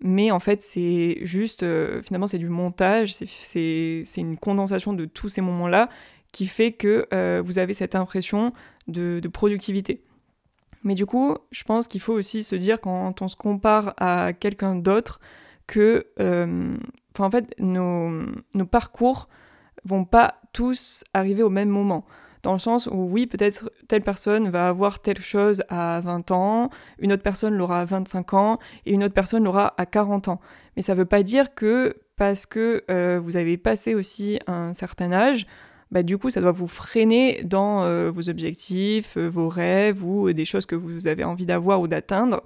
Mais 0.00 0.30
en 0.30 0.40
fait, 0.40 0.62
c'est 0.62 1.18
juste, 1.20 1.62
finalement, 2.02 2.26
c'est 2.26 2.38
du 2.38 2.48
montage, 2.48 3.12
c'est 3.12 4.02
une 4.16 4.38
condensation 4.38 4.94
de 4.94 5.04
tous 5.04 5.28
ces 5.28 5.42
moments-là 5.42 5.90
qui 6.32 6.46
fait 6.46 6.72
que 6.72 7.06
vous 7.42 7.58
avez 7.58 7.74
cette 7.74 7.94
impression 7.94 8.54
de 8.88 9.20
productivité. 9.28 10.00
Mais 10.82 10.94
du 10.94 11.06
coup, 11.06 11.36
je 11.50 11.62
pense 11.64 11.88
qu'il 11.88 12.00
faut 12.00 12.14
aussi 12.14 12.42
se 12.42 12.54
dire 12.54 12.80
quand 12.80 13.20
on 13.20 13.28
se 13.28 13.36
compare 13.36 13.94
à 13.98 14.32
quelqu'un 14.32 14.76
d'autre 14.76 15.20
que, 15.66 16.06
euh, 16.18 16.76
en 17.18 17.30
fait, 17.30 17.54
nos, 17.58 18.10
nos 18.54 18.66
parcours 18.66 19.28
vont 19.84 20.04
pas 20.04 20.36
tous 20.52 21.04
arriver 21.14 21.42
au 21.42 21.50
même 21.50 21.68
moment. 21.68 22.04
Dans 22.42 22.52
le 22.52 22.58
sens 22.58 22.86
où 22.86 23.08
oui, 23.10 23.26
peut-être 23.26 23.70
telle 23.86 24.02
personne 24.02 24.48
va 24.48 24.68
avoir 24.68 25.00
telle 25.00 25.20
chose 25.20 25.62
à 25.68 26.00
20 26.00 26.30
ans, 26.30 26.70
une 26.98 27.12
autre 27.12 27.22
personne 27.22 27.54
l'aura 27.54 27.80
à 27.80 27.84
25 27.84 28.34
ans 28.34 28.58
et 28.86 28.92
une 28.92 29.04
autre 29.04 29.14
personne 29.14 29.44
l'aura 29.44 29.74
à 29.76 29.84
40 29.84 30.28
ans. 30.28 30.40
Mais 30.74 30.82
ça 30.82 30.94
ne 30.94 30.98
veut 30.98 31.04
pas 31.04 31.22
dire 31.22 31.54
que 31.54 31.96
parce 32.16 32.46
que 32.46 32.84
euh, 32.90 33.20
vous 33.22 33.36
avez 33.36 33.58
passé 33.58 33.94
aussi 33.94 34.38
un 34.46 34.72
certain 34.72 35.12
âge, 35.12 35.46
bah, 35.90 36.02
du 36.04 36.18
coup, 36.18 36.30
ça 36.30 36.40
doit 36.40 36.52
vous 36.52 36.68
freiner 36.68 37.42
dans 37.44 37.82
euh, 37.82 38.10
vos 38.10 38.28
objectifs, 38.28 39.16
euh, 39.16 39.28
vos 39.28 39.48
rêves 39.48 40.04
ou 40.04 40.28
euh, 40.28 40.34
des 40.34 40.44
choses 40.44 40.66
que 40.66 40.76
vous 40.76 41.08
avez 41.08 41.24
envie 41.24 41.46
d'avoir 41.46 41.80
ou 41.80 41.88
d'atteindre. 41.88 42.42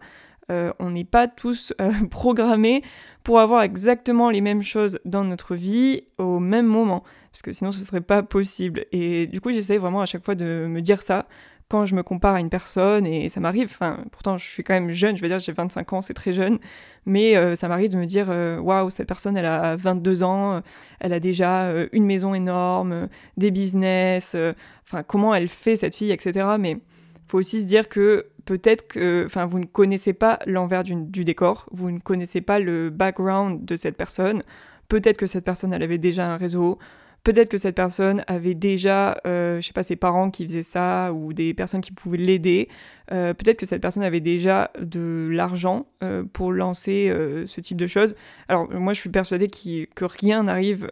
on 0.48 0.90
n'est 0.90 1.04
pas 1.04 1.28
tous 1.28 1.74
programmés 2.10 2.82
pour 3.22 3.40
avoir 3.40 3.62
exactement 3.62 4.30
les 4.30 4.40
mêmes 4.40 4.62
choses 4.62 4.98
dans 5.04 5.24
notre 5.24 5.54
vie 5.54 6.04
au 6.18 6.38
même 6.38 6.66
moment, 6.66 7.02
parce 7.32 7.42
que 7.42 7.52
sinon 7.52 7.72
ce 7.72 7.82
serait 7.82 8.02
pas 8.02 8.22
possible. 8.22 8.86
Et 8.92 9.26
du 9.26 9.40
coup, 9.40 9.52
j'essaie 9.52 9.78
vraiment 9.78 10.00
à 10.00 10.06
chaque 10.06 10.24
fois 10.24 10.34
de 10.34 10.66
me 10.66 10.80
dire 10.80 11.02
ça 11.02 11.26
quand 11.68 11.86
je 11.86 11.94
me 11.94 12.02
compare 12.02 12.34
à 12.34 12.40
une 12.40 12.50
personne, 12.50 13.06
et 13.06 13.28
ça 13.28 13.40
m'arrive, 13.40 13.68
enfin, 13.70 14.04
pourtant 14.12 14.36
je 14.36 14.44
suis 14.44 14.62
quand 14.62 14.74
même 14.74 14.90
jeune, 14.90 15.16
je 15.16 15.22
veux 15.22 15.28
dire, 15.28 15.38
j'ai 15.38 15.52
25 15.52 15.92
ans, 15.94 16.00
c'est 16.00 16.14
très 16.14 16.32
jeune, 16.32 16.58
mais 17.06 17.36
euh, 17.36 17.56
ça 17.56 17.68
m'arrive 17.68 17.90
de 17.90 17.96
me 17.96 18.04
dire, 18.04 18.26
euh, 18.28 18.58
waouh, 18.58 18.90
cette 18.90 19.08
personne, 19.08 19.36
elle 19.36 19.46
a 19.46 19.76
22 19.76 20.22
ans, 20.22 20.62
elle 21.00 21.12
a 21.12 21.20
déjà 21.20 21.64
euh, 21.64 21.88
une 21.92 22.04
maison 22.04 22.34
énorme, 22.34 23.08
des 23.36 23.50
business, 23.50 24.36
enfin, 24.84 25.02
comment 25.02 25.34
elle 25.34 25.48
fait 25.48 25.76
cette 25.76 25.94
fille, 25.94 26.12
etc. 26.12 26.46
Mais 26.58 26.78
faut 27.26 27.38
aussi 27.38 27.62
se 27.62 27.66
dire 27.66 27.88
que 27.88 28.26
peut-être 28.44 28.86
que, 28.86 29.26
vous 29.46 29.58
ne 29.58 29.64
connaissez 29.64 30.12
pas 30.12 30.38
l'envers 30.46 30.84
du, 30.84 30.94
du 30.94 31.24
décor, 31.24 31.66
vous 31.72 31.90
ne 31.90 31.98
connaissez 31.98 32.42
pas 32.42 32.58
le 32.58 32.90
background 32.90 33.64
de 33.64 33.76
cette 33.76 33.96
personne, 33.96 34.42
peut-être 34.88 35.16
que 35.16 35.26
cette 35.26 35.44
personne, 35.44 35.72
elle 35.72 35.82
avait 35.82 35.98
déjà 35.98 36.26
un 36.26 36.36
réseau, 36.36 36.78
Peut-être 37.24 37.48
que 37.48 37.56
cette 37.56 37.74
personne 37.74 38.22
avait 38.26 38.54
déjà, 38.54 39.18
euh, 39.26 39.58
je 39.58 39.66
sais 39.66 39.72
pas, 39.72 39.82
ses 39.82 39.96
parents 39.96 40.30
qui 40.30 40.44
faisaient 40.44 40.62
ça 40.62 41.10
ou 41.14 41.32
des 41.32 41.54
personnes 41.54 41.80
qui 41.80 41.90
pouvaient 41.90 42.18
l'aider. 42.18 42.68
Euh, 43.12 43.32
peut-être 43.32 43.56
que 43.56 43.64
cette 43.64 43.80
personne 43.80 44.02
avait 44.02 44.20
déjà 44.20 44.70
de 44.78 45.30
l'argent 45.32 45.86
euh, 46.02 46.22
pour 46.30 46.52
lancer 46.52 47.10
ce 47.46 47.60
type 47.62 47.78
de 47.78 47.86
choses. 47.86 48.14
Alors 48.48 48.70
moi, 48.74 48.92
je 48.92 49.00
suis 49.00 49.08
persuadée 49.08 49.48
que 49.48 50.04
rien 50.04 50.42
n'arrive 50.42 50.90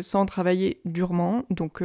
sans 0.00 0.24
travailler 0.24 0.80
durement. 0.86 1.44
Donc 1.50 1.82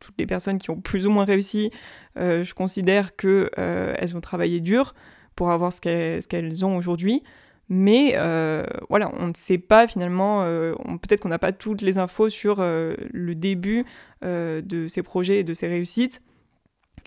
toutes 0.00 0.14
les 0.18 0.26
personnes 0.26 0.58
qui 0.58 0.68
ont 0.68 0.80
plus 0.80 1.06
ou 1.06 1.10
moins 1.10 1.24
réussi, 1.24 1.70
je 2.16 2.52
considère 2.52 3.16
que 3.16 3.50
elles 3.56 4.14
ont 4.14 4.20
travaillé 4.20 4.60
dur 4.60 4.94
pour 5.34 5.50
avoir 5.50 5.72
ce 5.72 5.80
qu'elles 5.80 6.64
ont 6.66 6.76
aujourd'hui. 6.76 7.22
Mais 7.72 8.14
euh, 8.16 8.64
voilà, 8.88 9.12
on 9.16 9.28
ne 9.28 9.32
sait 9.34 9.56
pas 9.56 9.86
finalement, 9.86 10.42
euh, 10.42 10.74
peut-être 11.00 11.20
qu'on 11.20 11.28
n'a 11.28 11.38
pas 11.38 11.52
toutes 11.52 11.82
les 11.82 11.98
infos 11.98 12.28
sur 12.28 12.56
euh, 12.58 12.94
le 13.12 13.34
début 13.36 13.86
de 14.22 14.86
ces 14.88 15.02
projets 15.02 15.38
et 15.40 15.44
de 15.44 15.54
ces 15.54 15.68
réussites. 15.68 16.20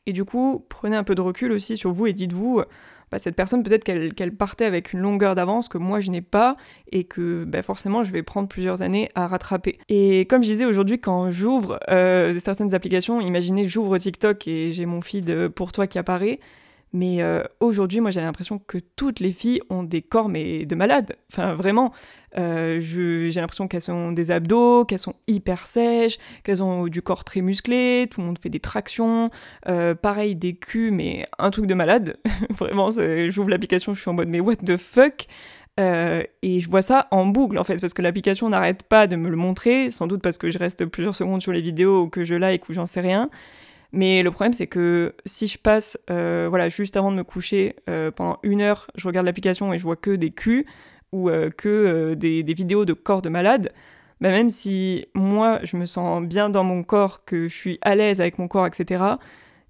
Et 0.08 0.14
du 0.14 0.24
coup, 0.24 0.66
prenez 0.70 0.96
un 0.96 1.04
peu 1.04 1.16
de 1.16 1.22
recul 1.22 1.52
aussi 1.52 1.78
sur 1.78 1.92
vous 1.92 2.08
et 2.08 2.14
dites-vous, 2.14 2.64
bah, 3.12 3.20
cette 3.20 3.36
personne 3.36 3.62
peut-être 3.62 3.84
qu'elle 3.84 4.36
partait 4.36 4.66
avec 4.66 4.94
une 4.94 5.02
longueur 5.02 5.36
d'avance 5.36 5.68
que 5.68 5.78
moi 5.78 6.00
je 6.00 6.10
n'ai 6.10 6.22
pas 6.22 6.58
et 6.92 7.04
que 7.04 7.44
bah, 7.44 7.62
forcément 7.62 8.04
je 8.04 8.12
vais 8.12 8.24
prendre 8.24 8.48
plusieurs 8.48 8.82
années 8.82 9.10
à 9.16 9.28
rattraper. 9.28 9.78
Et 9.90 10.26
comme 10.26 10.44
je 10.44 10.50
disais 10.50 10.66
aujourd'hui, 10.66 11.00
quand 11.00 11.30
j'ouvre 11.30 11.78
certaines 12.40 12.74
applications, 12.74 13.22
imaginez 13.22 13.68
j'ouvre 13.68 13.98
TikTok 13.98 14.48
et 14.48 14.72
j'ai 14.72 14.86
mon 14.86 15.02
feed 15.02 15.50
pour 15.50 15.72
toi 15.74 15.88
qui 15.88 16.00
apparaît, 16.00 16.40
Mais 16.94 17.24
aujourd'hui, 17.60 18.02
moi 18.02 18.12
j'ai 18.12 18.22
l'impression 18.22 18.60
que 18.60 18.78
toutes 18.96 19.20
les 19.20 19.34
filles 19.34 19.62
ont 19.72 19.82
des 19.84 20.04
corps 20.04 20.30
mais 20.30 20.66
de 20.66 20.76
malades. 20.76 21.16
Enfin 21.32 21.56
vraiment, 21.56 21.92
j'ai 22.36 23.32
l'impression 23.36 23.68
qu'elles 23.68 23.90
ont 23.90 24.12
des 24.12 24.30
abdos, 24.30 24.86
qu'elles 24.86 25.00
sont 25.00 25.16
hyper 25.28 25.66
sèches, 25.66 26.20
qu'elles 26.44 26.62
ont 26.62 26.88
du 26.88 27.02
corps 27.02 27.24
très 27.24 27.42
musclé, 27.42 28.08
tout 28.12 28.22
le 28.22 28.28
monde 28.28 28.38
fait 28.38 28.50
des 28.50 28.60
tractions, 28.60 29.32
pareil 30.02 30.36
des 30.36 30.54
culs 30.54 30.92
mais 30.92 31.26
un 31.40 31.50
truc 31.50 31.66
de 31.66 31.74
malade. 31.74 32.18
vraiment, 32.52 32.90
j'ouvre 32.92 33.50
l'application, 33.50 33.96
je 33.96 34.02
suis 34.02 34.10
en 34.10 34.14
mode 34.14 34.30
mais 34.30 34.40
what 34.40 34.58
the 34.58 34.78
fuck? 34.78 35.28
Euh, 35.80 36.22
et 36.44 36.60
je 36.60 36.70
vois 36.70 36.84
ça 36.84 37.08
en 37.10 37.26
boucle 37.26 37.58
en 37.58 37.64
fait, 37.64 37.82
parce 37.82 37.94
que 37.94 38.02
l'application 38.02 38.50
n'arrête 38.50 38.84
pas 38.84 39.08
de 39.08 39.16
me 39.16 39.30
le 39.30 39.36
montrer, 39.36 39.90
sans 39.90 40.08
doute 40.08 40.22
parce 40.22 40.38
que 40.38 40.52
je 40.52 40.60
reste 40.60 40.86
plusieurs 40.86 41.16
secondes 41.16 41.42
sur 41.42 41.52
les 41.52 41.62
vidéos 41.62 42.04
ou 42.04 42.10
que 42.10 42.24
je 42.24 42.36
like 42.36 42.70
ou 42.70 42.74
j'en 42.74 42.86
sais 42.86 43.02
rien. 43.02 43.30
Mais 43.94 44.24
le 44.24 44.32
problème 44.32 44.54
c'est 44.54 44.68
que 44.68 45.16
si 45.26 45.48
je 45.48 45.58
passe, 45.58 45.98
euh, 46.10 46.48
voilà, 46.50 46.68
juste 46.70 46.98
avant 46.98 47.12
de 47.12 47.18
me 47.18 47.24
coucher, 47.24 47.76
euh, 47.90 48.12
pendant 48.12 48.40
une 48.44 48.62
heure, 48.62 48.88
je 48.96 49.08
regarde 49.08 49.26
l'application 49.26 49.74
et 49.74 49.78
je 49.78 49.84
vois 49.84 49.96
que 49.96 50.12
des 50.12 50.32
culs 50.32 50.66
ou 51.12 51.30
que 51.58 52.16
des, 52.16 52.44
vidéos 52.56 52.86
de 52.86 52.94
corps 52.94 53.22
de 53.22 53.30
malades, 53.30 53.72
bah 54.20 54.32
même 54.32 54.50
si 54.50 55.06
moi 55.14 55.60
je 55.64 55.78
me 55.78 55.86
sens 55.86 56.24
bien 56.24 56.50
dans 56.50 56.64
mon 56.64 56.84
corps, 56.84 57.24
que 57.24 57.48
je 57.48 57.54
suis 57.54 57.78
à 57.84 57.94
l'aise 57.94 58.20
avec 58.20 58.40
mon 58.40 58.48
corps, 58.48 58.66
etc., 58.66 59.04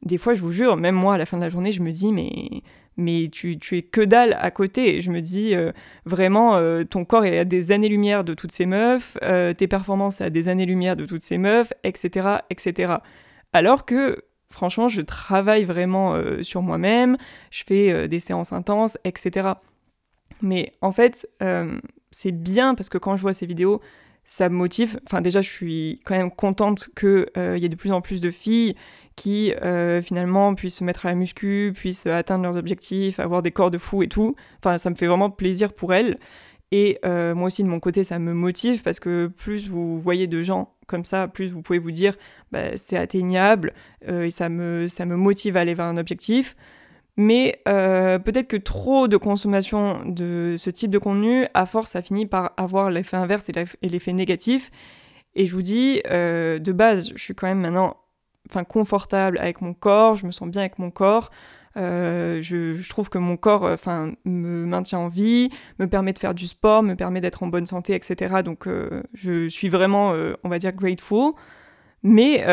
des 0.03 0.18
fois 0.18 0.34
je 0.34 0.42
vous 0.42 0.53
jure, 0.53 0.77
même 0.77 0.96
moi 0.96 1.15
à 1.15 1.18
la 1.18 1.25
fin 1.25 1.36
de 1.36 1.42
la 1.42 1.50
journée, 1.50 1.74
je 1.74 1.82
me 1.82 1.92
dis 1.92 2.13
mais 2.13 2.63
mais 2.98 3.30
tu, 3.32 3.58
tu, 3.58 3.77
es 3.77 3.82
que 3.82 4.01
dalle 4.01 4.38
à 4.39 4.51
côté. 4.51 5.01
Je 5.01 5.12
me 5.12 5.22
dis, 5.22 5.56
euh, 5.56 5.72
vraiment, 6.06 6.56
euh, 6.56 6.84
ton 6.84 7.06
corps 7.06 7.25
est 7.25 7.39
à 7.39 7.46
des 7.46 7.72
années-lumière 7.72 8.24
de 8.24 8.34
toutes 8.34 8.51
ces 8.51 8.65
meufs, 8.65 9.18
euh, 9.24 9.53
tes 9.53 9.68
performances 9.68 10.22
à 10.22 10.30
des 10.30 10.48
années-lumière 10.48 10.96
de 10.96 11.06
toutes 11.06 11.24
ces 11.24 11.38
meufs, 11.38 11.74
etc., 11.84 12.38
etc. 12.50 12.96
Alors 13.53 13.86
que, 13.86 14.24
franchement, 14.50 14.88
je 14.88 15.01
travaille 15.01 15.63
vraiment 15.63 16.15
sur 16.41 16.62
moi-même, 16.62 17.17
je 17.51 17.63
fais 17.63 18.07
des 18.07 18.19
séances 18.19 18.51
intenses, 18.51 18.98
etc. 19.03 19.50
Mais 20.41 20.72
en 20.81 20.91
fait, 20.91 21.27
c'est 22.12 22.31
bien 22.31 22.75
parce 22.75 22.89
que 22.89 22.98
quand 22.98 23.15
je 23.15 23.22
vois 23.22 23.33
ces 23.33 23.45
vidéos, 23.45 23.81
ça 24.25 24.50
me 24.50 24.55
motive. 24.55 25.00
Enfin, 25.05 25.22
déjà, 25.22 25.41
je 25.41 25.50
suis 25.50 26.01
quand 26.05 26.15
même 26.15 26.31
contente 26.31 26.89
qu'il 26.95 27.27
y 27.36 27.65
ait 27.65 27.69
de 27.69 27.75
plus 27.75 27.91
en 27.91 28.01
plus 28.01 28.22
de 28.22 28.31
filles 28.31 28.75
qui 29.15 29.53
euh, 29.62 30.01
finalement 30.01 30.55
puissent 30.55 30.77
se 30.77 30.83
mettre 30.83 31.05
à 31.05 31.10
la 31.10 31.15
muscu, 31.15 31.72
puissent 31.75 32.07
atteindre 32.07 32.43
leurs 32.43 32.57
objectifs, 32.57 33.19
avoir 33.19 33.41
des 33.41 33.51
corps 33.51 33.72
de 33.72 33.77
fou 33.77 34.03
et 34.03 34.07
tout. 34.07 34.36
Enfin, 34.63 34.77
ça 34.77 34.89
me 34.89 34.95
fait 34.95 35.07
vraiment 35.07 35.29
plaisir 35.29 35.74
pour 35.74 35.93
elles. 35.93 36.17
Et 36.72 36.98
euh, 37.05 37.36
moi 37.36 37.48
aussi, 37.48 37.63
de 37.63 37.67
mon 37.67 37.79
côté, 37.79 38.03
ça 38.03 38.17
me 38.17 38.33
motive 38.33 38.81
parce 38.81 39.00
que 39.00 39.27
plus 39.27 39.67
vous 39.67 40.00
voyez 40.00 40.27
de 40.27 40.41
gens 40.41 40.73
comme 40.87 41.05
ça, 41.05 41.27
plus 41.27 41.49
vous 41.51 41.61
pouvez 41.61 41.79
vous 41.79 41.91
dire 41.91 42.15
bah, 42.51 42.77
c'est 42.77 42.97
atteignable 42.97 43.73
euh, 44.07 44.25
et 44.25 44.29
ça 44.29 44.49
me, 44.49 44.87
ça 44.87 45.05
me 45.05 45.15
motive 45.15 45.57
à 45.57 45.61
aller 45.61 45.73
vers 45.73 45.85
un 45.85 45.97
objectif. 45.97 46.55
Mais 47.15 47.61
peut-être 47.65 48.47
que 48.47 48.57
trop 48.57 49.07
de 49.07 49.17
consommation 49.17 50.03
de 50.03 50.55
ce 50.57 50.71
type 50.71 50.89
de 50.89 50.97
contenu, 50.97 51.45
à 51.53 51.67
force, 51.67 51.91
ça 51.91 52.01
finit 52.01 52.25
par 52.25 52.53
avoir 52.57 52.89
l'effet 52.89 53.17
inverse 53.17 53.45
et 53.49 53.89
l'effet 53.89 54.13
négatif. 54.13 54.71
Et 55.35 55.45
je 55.45 55.53
vous 55.53 55.61
dis, 55.61 56.01
de 56.03 56.71
base, 56.71 57.11
je 57.15 57.21
suis 57.21 57.35
quand 57.35 57.45
même 57.45 57.59
maintenant 57.59 57.97
confortable 58.67 59.37
avec 59.37 59.61
mon 59.61 59.75
corps, 59.75 60.15
je 60.15 60.25
me 60.25 60.31
sens 60.31 60.49
bien 60.49 60.61
avec 60.61 60.79
mon 60.79 60.89
corps. 60.89 61.29
Euh, 61.75 62.42
je, 62.42 62.88
trouve 62.88 63.10
que 63.10 63.18
mon 63.18 63.36
corps 63.36 63.65
euh, 63.65 63.74
enfin 63.74 64.13
me 64.25 64.65
maintient 64.65 65.00
en 65.00 65.08
vie, 65.08 65.50
me 65.80 65.88
permet 65.88 66.13
de 66.13 66.20
faire 66.20 66.36
du 66.36 66.46
sport, 66.48 66.84
me 66.84 66.96
permet 66.96 67.20
d'être 67.20 67.42
en 67.42 67.48
bonne 67.48 67.65
santé, 67.65 67.96
etc. 67.96 68.44
Donc 68.44 68.68
euh, 68.68 69.01
je 69.13 69.48
suis 69.50 69.70
vraiment, 69.70 70.13
on 70.44 70.50
va 70.50 70.60
dire, 70.60 70.74
grateful. 70.74 71.34
Mais 72.03 72.44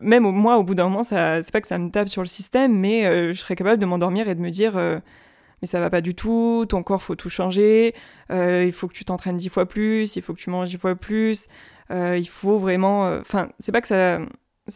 même 0.00 0.24
moi, 0.24 0.58
au 0.58 0.64
bout 0.64 0.74
d'un 0.74 0.84
moment, 0.84 1.02
c'est 1.02 1.50
pas 1.52 1.60
que 1.60 1.68
ça 1.68 1.78
me 1.78 1.90
tape 1.90 2.08
sur 2.08 2.22
le 2.22 2.28
système, 2.28 2.78
mais 2.78 3.32
je 3.32 3.38
serais 3.38 3.56
capable 3.56 3.80
de 3.80 3.86
m'endormir 3.86 4.28
et 4.28 4.34
de 4.34 4.40
me 4.40 4.50
dire 4.50 4.74
mais 4.74 5.68
ça 5.68 5.78
va 5.78 5.90
pas 5.90 6.00
du 6.00 6.14
tout, 6.14 6.66
ton 6.68 6.82
corps 6.82 7.02
faut 7.02 7.14
tout 7.14 7.30
changer, 7.30 7.94
il 8.30 8.72
faut 8.72 8.88
que 8.88 8.94
tu 8.94 9.04
t'entraînes 9.04 9.36
dix 9.36 9.48
fois 9.48 9.66
plus, 9.66 10.16
il 10.16 10.22
faut 10.22 10.34
que 10.34 10.40
tu 10.40 10.50
manges 10.50 10.68
dix 10.68 10.78
fois 10.78 10.94
plus, 10.94 11.48
il 11.90 12.28
faut 12.28 12.58
vraiment. 12.58 13.18
Enfin, 13.20 13.48
c'est 13.58 13.72
pas 13.72 13.80
que 13.80 13.88
ça 13.88 14.20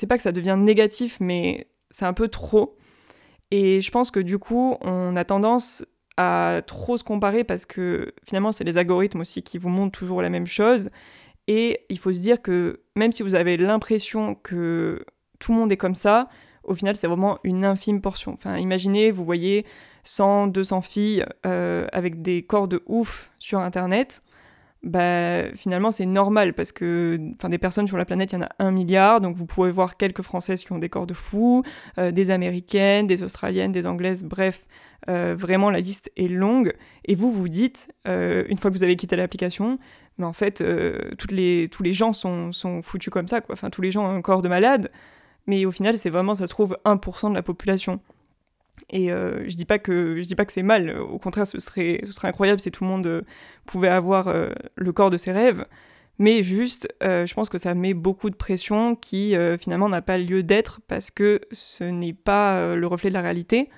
pas 0.08 0.16
que 0.16 0.22
ça 0.22 0.32
devient 0.32 0.56
négatif, 0.58 1.18
mais 1.20 1.68
c'est 1.90 2.06
un 2.06 2.14
peu 2.14 2.28
trop. 2.28 2.78
Et 3.50 3.80
je 3.80 3.90
pense 3.90 4.10
que 4.10 4.20
du 4.20 4.38
coup, 4.38 4.76
on 4.80 5.16
a 5.16 5.24
tendance 5.24 5.84
à 6.16 6.62
trop 6.66 6.96
se 6.96 7.04
comparer 7.04 7.44
parce 7.44 7.66
que 7.66 8.14
finalement, 8.26 8.52
c'est 8.52 8.64
les 8.64 8.78
algorithmes 8.78 9.20
aussi 9.20 9.42
qui 9.42 9.58
vous 9.58 9.68
montrent 9.68 9.96
toujours 9.96 10.22
la 10.22 10.30
même 10.30 10.46
chose. 10.46 10.90
Et 11.46 11.80
il 11.88 11.98
faut 11.98 12.12
se 12.12 12.20
dire 12.20 12.42
que 12.42 12.80
même 12.96 13.12
si 13.12 13.22
vous 13.22 13.34
avez 13.34 13.56
l'impression 13.56 14.34
que 14.34 15.04
tout 15.38 15.52
le 15.52 15.58
monde 15.58 15.70
est 15.70 15.76
comme 15.76 15.94
ça, 15.94 16.28
au 16.64 16.74
final, 16.74 16.96
c'est 16.96 17.06
vraiment 17.06 17.38
une 17.44 17.64
infime 17.64 18.00
portion. 18.00 18.32
Enfin, 18.32 18.56
imaginez, 18.58 19.10
vous 19.12 19.24
voyez 19.24 19.64
100, 20.02 20.48
200 20.48 20.80
filles 20.80 21.24
euh, 21.44 21.86
avec 21.92 22.22
des 22.22 22.42
corps 22.42 22.66
de 22.66 22.82
ouf 22.86 23.30
sur 23.38 23.60
Internet 23.60 24.22
bah, 24.86 25.52
finalement 25.56 25.90
c'est 25.90 26.06
normal 26.06 26.54
parce 26.54 26.70
que 26.70 27.18
enfin, 27.34 27.48
des 27.48 27.58
personnes 27.58 27.88
sur 27.88 27.96
la 27.96 28.04
planète, 28.04 28.32
il 28.32 28.36
y 28.36 28.38
en 28.38 28.42
a 28.42 28.48
un 28.60 28.70
milliard, 28.70 29.20
donc 29.20 29.34
vous 29.36 29.44
pouvez 29.44 29.72
voir 29.72 29.96
quelques 29.96 30.22
Françaises 30.22 30.62
qui 30.62 30.72
ont 30.72 30.78
des 30.78 30.88
corps 30.88 31.08
de 31.08 31.14
fou, 31.14 31.64
euh, 31.98 32.12
des 32.12 32.30
Américaines, 32.30 33.08
des 33.08 33.24
Australiennes, 33.24 33.72
des 33.72 33.86
Anglaises, 33.86 34.22
bref, 34.22 34.64
euh, 35.08 35.34
vraiment 35.36 35.70
la 35.70 35.80
liste 35.80 36.10
est 36.16 36.28
longue. 36.28 36.72
Et 37.04 37.16
vous 37.16 37.32
vous 37.32 37.48
dites, 37.48 37.92
euh, 38.06 38.44
une 38.48 38.58
fois 38.58 38.70
que 38.70 38.76
vous 38.76 38.84
avez 38.84 38.94
quitté 38.94 39.16
l'application, 39.16 39.78
mais 40.18 40.24
en 40.24 40.32
fait, 40.32 40.64
toutes 41.18 41.32
les, 41.32 41.68
tous 41.68 41.82
les 41.82 41.92
gens 41.92 42.14
sont, 42.14 42.52
sont 42.52 42.80
foutus 42.80 43.12
comme 43.12 43.28
ça, 43.28 43.42
quoi. 43.42 43.52
Enfin, 43.52 43.68
tous 43.68 43.82
les 43.82 43.90
gens 43.90 44.06
ont 44.06 44.16
un 44.16 44.22
corps 44.22 44.40
de 44.40 44.48
malade, 44.48 44.90
mais 45.46 45.66
au 45.66 45.70
final, 45.72 45.98
c'est 45.98 46.10
vraiment, 46.10 46.34
ça 46.34 46.46
se 46.46 46.52
trouve, 46.52 46.78
1% 46.86 47.30
de 47.30 47.34
la 47.34 47.42
population. 47.42 48.00
Et 48.90 49.10
euh, 49.10 49.48
je 49.48 49.56
dis 49.56 49.64
pas 49.64 49.78
que 49.78 50.16
je 50.16 50.22
dis 50.22 50.34
pas 50.34 50.44
que 50.44 50.52
c'est 50.52 50.62
mal. 50.62 50.98
Au 50.98 51.18
contraire, 51.18 51.46
ce 51.46 51.58
serait 51.58 52.00
ce 52.04 52.12
serait 52.12 52.28
incroyable 52.28 52.60
si 52.60 52.70
tout 52.70 52.84
le 52.84 52.90
monde 52.90 53.06
euh, 53.06 53.22
pouvait 53.66 53.88
avoir 53.88 54.28
euh, 54.28 54.50
le 54.76 54.92
corps 54.92 55.10
de 55.10 55.16
ses 55.16 55.32
rêves. 55.32 55.66
Mais 56.18 56.42
juste, 56.42 56.88
je 57.02 57.34
pense 57.34 57.50
que 57.50 57.58
ça 57.58 57.74
met 57.74 57.92
beaucoup 57.92 58.30
de 58.30 58.36
pression 58.36 58.96
qui 58.96 59.34
finalement 59.60 59.90
n'a 59.90 60.00
pas 60.00 60.16
lieu 60.16 60.42
d'être 60.42 60.80
parce 60.88 61.10
que 61.10 61.42
ce 61.52 61.84
n'est 61.84 62.14
pas 62.14 62.74
le 62.74 62.86
reflet 62.86 63.10
de 63.10 63.14
la 63.14 63.20
réalité. 63.20 63.68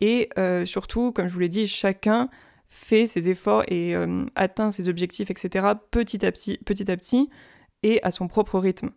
Et 0.00 0.28
surtout, 0.64 1.12
comme 1.12 1.28
je 1.28 1.32
vous 1.32 1.38
l'ai 1.38 1.48
dit, 1.48 1.68
chacun 1.68 2.28
fait 2.70 3.06
ses 3.06 3.28
efforts 3.28 3.62
et 3.68 3.94
atteint 4.34 4.72
ses 4.72 4.88
objectifs, 4.88 5.30
etc. 5.30 5.64
petit 5.92 6.26
à 6.26 6.32
petit, 6.32 6.58
petit 6.58 6.90
à 6.90 6.96
petit, 6.96 7.30
et 7.84 8.02
à 8.02 8.10
son 8.10 8.26
propre 8.26 8.58
rythme. 8.58 8.90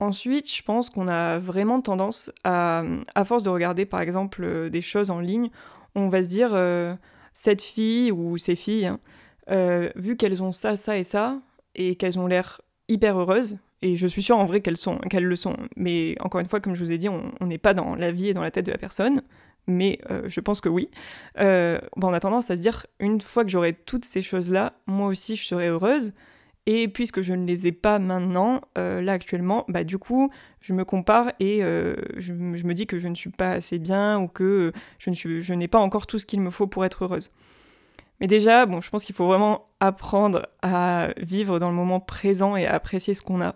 Ensuite, 0.00 0.52
je 0.54 0.62
pense 0.62 0.90
qu'on 0.90 1.08
a 1.08 1.38
vraiment 1.38 1.80
tendance 1.80 2.30
à, 2.44 2.84
à 3.16 3.24
force 3.24 3.42
de 3.42 3.48
regarder 3.48 3.84
par 3.84 4.00
exemple 4.00 4.44
euh, 4.44 4.68
des 4.68 4.80
choses 4.80 5.10
en 5.10 5.18
ligne, 5.18 5.50
on 5.96 6.08
va 6.08 6.22
se 6.22 6.28
dire 6.28 6.50
euh, 6.52 6.94
cette 7.32 7.62
fille 7.62 8.12
ou 8.12 8.38
ces 8.38 8.54
filles, 8.54 8.86
hein, 8.86 9.00
euh, 9.50 9.90
vu 9.96 10.16
qu'elles 10.16 10.40
ont 10.40 10.52
ça, 10.52 10.76
ça 10.76 10.96
et 10.96 11.02
ça, 11.02 11.40
et 11.74 11.96
qu'elles 11.96 12.16
ont 12.16 12.28
l'air 12.28 12.60
hyper 12.86 13.18
heureuses, 13.18 13.58
et 13.82 13.96
je 13.96 14.06
suis 14.06 14.22
sûre 14.22 14.38
en 14.38 14.46
vrai 14.46 14.60
qu'elles 14.60 14.76
sont, 14.76 14.98
qu'elles 14.98 15.24
le 15.24 15.36
sont, 15.36 15.56
mais 15.74 16.14
encore 16.20 16.40
une 16.40 16.48
fois, 16.48 16.60
comme 16.60 16.76
je 16.76 16.84
vous 16.84 16.92
ai 16.92 16.98
dit, 16.98 17.08
on 17.08 17.46
n'est 17.46 17.58
pas 17.58 17.74
dans 17.74 17.96
la 17.96 18.12
vie 18.12 18.28
et 18.28 18.34
dans 18.34 18.42
la 18.42 18.52
tête 18.52 18.66
de 18.66 18.72
la 18.72 18.78
personne, 18.78 19.22
mais 19.66 20.00
je 20.26 20.40
pense 20.40 20.60
que 20.60 20.68
oui. 20.68 20.88
on 21.36 22.12
a 22.12 22.20
tendance 22.20 22.50
à 22.50 22.56
se 22.56 22.60
dire 22.60 22.86
une 22.98 23.20
fois 23.20 23.44
que 23.44 23.50
j'aurai 23.50 23.74
toutes 23.74 24.04
ces 24.04 24.22
choses-là, 24.22 24.72
moi 24.86 25.08
aussi 25.08 25.36
je 25.36 25.44
serai 25.44 25.68
heureuse. 25.68 26.12
Et 26.70 26.86
puisque 26.86 27.22
je 27.22 27.32
ne 27.32 27.46
les 27.46 27.66
ai 27.66 27.72
pas 27.72 27.98
maintenant, 27.98 28.60
euh, 28.76 29.00
là 29.00 29.14
actuellement, 29.14 29.64
bah 29.68 29.84
du 29.84 29.96
coup, 29.96 30.30
je 30.60 30.74
me 30.74 30.84
compare 30.84 31.32
et 31.40 31.64
euh, 31.64 31.96
je, 32.18 32.34
me 32.34 32.74
dis 32.74 32.86
que 32.86 32.98
je 32.98 33.08
ne 33.08 33.14
suis 33.14 33.30
pas 33.30 33.52
assez 33.52 33.78
bien 33.78 34.20
ou 34.20 34.28
que 34.28 34.72
je, 34.98 35.08
ne 35.08 35.14
suis, 35.14 35.40
je 35.40 35.54
n'ai 35.54 35.66
pas 35.66 35.78
encore 35.78 36.06
tout 36.06 36.18
ce 36.18 36.26
qu'il 36.26 36.42
me 36.42 36.50
faut 36.50 36.66
pour 36.66 36.84
être 36.84 37.04
heureuse. 37.04 37.30
Mais 38.20 38.26
déjà, 38.26 38.66
bon, 38.66 38.82
je 38.82 38.90
pense 38.90 39.06
qu'il 39.06 39.14
faut 39.14 39.26
vraiment 39.26 39.70
apprendre 39.80 40.46
à 40.60 41.08
vivre 41.16 41.58
dans 41.58 41.70
le 41.70 41.74
moment 41.74 42.00
présent 42.00 42.54
et 42.54 42.66
à 42.66 42.74
apprécier 42.74 43.14
ce 43.14 43.22
qu'on 43.22 43.40
a. 43.40 43.54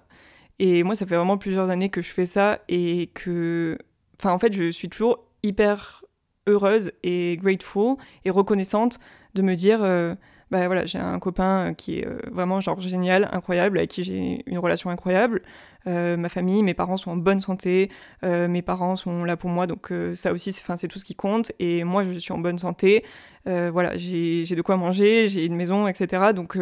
Et 0.58 0.82
moi, 0.82 0.94
ça 0.94 1.04
fait 1.04 1.16
vraiment 1.16 1.36
plusieurs 1.36 1.68
années 1.68 1.90
que 1.90 2.00
je 2.00 2.10
fais 2.10 2.24
ça 2.24 2.60
et 2.70 3.10
que, 3.12 3.76
enfin, 4.18 4.32
en 4.32 4.38
fait, 4.38 4.54
je 4.54 4.70
suis 4.70 4.88
toujours 4.88 5.22
hyper 5.42 6.02
heureuse 6.46 6.92
et 7.02 7.36
grateful 7.36 7.96
et 8.24 8.30
reconnaissante 8.30 9.00
de 9.34 9.42
me 9.42 9.54
dire, 9.54 9.80
euh, 9.82 10.14
bah 10.52 10.66
voilà, 10.66 10.84
j'ai 10.84 10.98
un 10.98 11.18
copain 11.18 11.70
euh, 11.70 11.72
qui 11.72 12.00
est 12.00 12.06
euh, 12.06 12.18
vraiment 12.30 12.60
genre 12.60 12.78
génial, 12.78 13.26
incroyable, 13.32 13.78
avec 13.78 13.88
qui 13.88 14.04
j'ai 14.04 14.42
une 14.46 14.58
relation 14.58 14.90
incroyable. 14.90 15.40
Euh, 15.86 16.18
ma 16.18 16.28
famille, 16.28 16.62
mes 16.62 16.74
parents 16.74 16.98
sont 16.98 17.10
en 17.10 17.16
bonne 17.16 17.40
santé, 17.40 17.90
mes 18.22 18.60
parents 18.60 18.94
sont 18.94 19.24
là 19.24 19.38
pour 19.38 19.48
moi, 19.48 19.66
donc 19.66 19.90
ça 20.14 20.32
aussi, 20.32 20.52
c'est 20.52 20.88
tout 20.88 20.98
ce 20.98 21.04
qui 21.06 21.14
compte. 21.14 21.52
Et 21.58 21.84
moi, 21.84 22.04
je 22.04 22.18
suis 22.18 22.32
en 22.32 22.38
bonne 22.38 22.58
santé. 22.58 23.02
voilà, 23.46 23.96
j'ai 23.96 24.44
de 24.44 24.62
quoi 24.62 24.76
manger, 24.76 25.26
j'ai 25.26 25.46
une 25.46 25.56
maison, 25.56 25.88
etc. 25.88 26.32
Donc 26.34 26.56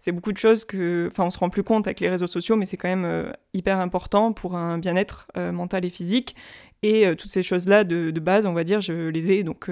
c'est 0.00 0.10
beaucoup 0.10 0.32
de 0.32 0.38
choses 0.38 0.64
que, 0.64 1.08
enfin, 1.12 1.24
on 1.24 1.30
se 1.30 1.38
rend 1.38 1.50
plus 1.50 1.62
compte 1.62 1.86
avec 1.86 2.00
les 2.00 2.08
réseaux 2.08 2.26
sociaux, 2.26 2.56
mais 2.56 2.64
c'est 2.64 2.78
quand 2.78 2.88
même 2.88 3.32
hyper 3.52 3.78
important 3.78 4.32
pour 4.32 4.56
un 4.56 4.78
bien-être 4.78 5.28
mental 5.36 5.84
et 5.84 5.90
physique. 5.90 6.34
Et 6.82 7.14
toutes 7.16 7.30
ces 7.30 7.42
choses-là 7.44 7.84
de, 7.84 8.10
de, 8.10 8.20
base, 8.20 8.44
on 8.46 8.54
va 8.54 8.64
dire, 8.64 8.80
je 8.80 9.08
les 9.08 9.30
ai. 9.32 9.44
Donc 9.44 9.70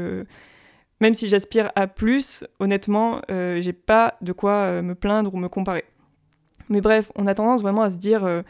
même 1.02 1.14
si 1.14 1.26
j'aspire 1.26 1.73
à 1.75 1.88
plus, 1.88 2.44
honnêtement, 2.61 3.23
euh, 3.28 3.61
j'ai 3.61 3.73
pas 3.73 4.14
de 4.21 4.30
quoi 4.30 4.52
euh, 4.52 4.82
me 4.82 4.94
plaindre 4.94 5.35
ou 5.35 5.37
me 5.37 5.49
comparer. 5.49 5.85
Mais 6.68 6.80
bref, 6.80 7.11
on 7.16 7.26
a 7.26 7.35
tendance 7.35 7.61
vraiment 7.61 7.82
à 7.82 7.90
se 7.90 7.97
dire 7.97 8.23
euh, 8.25 8.42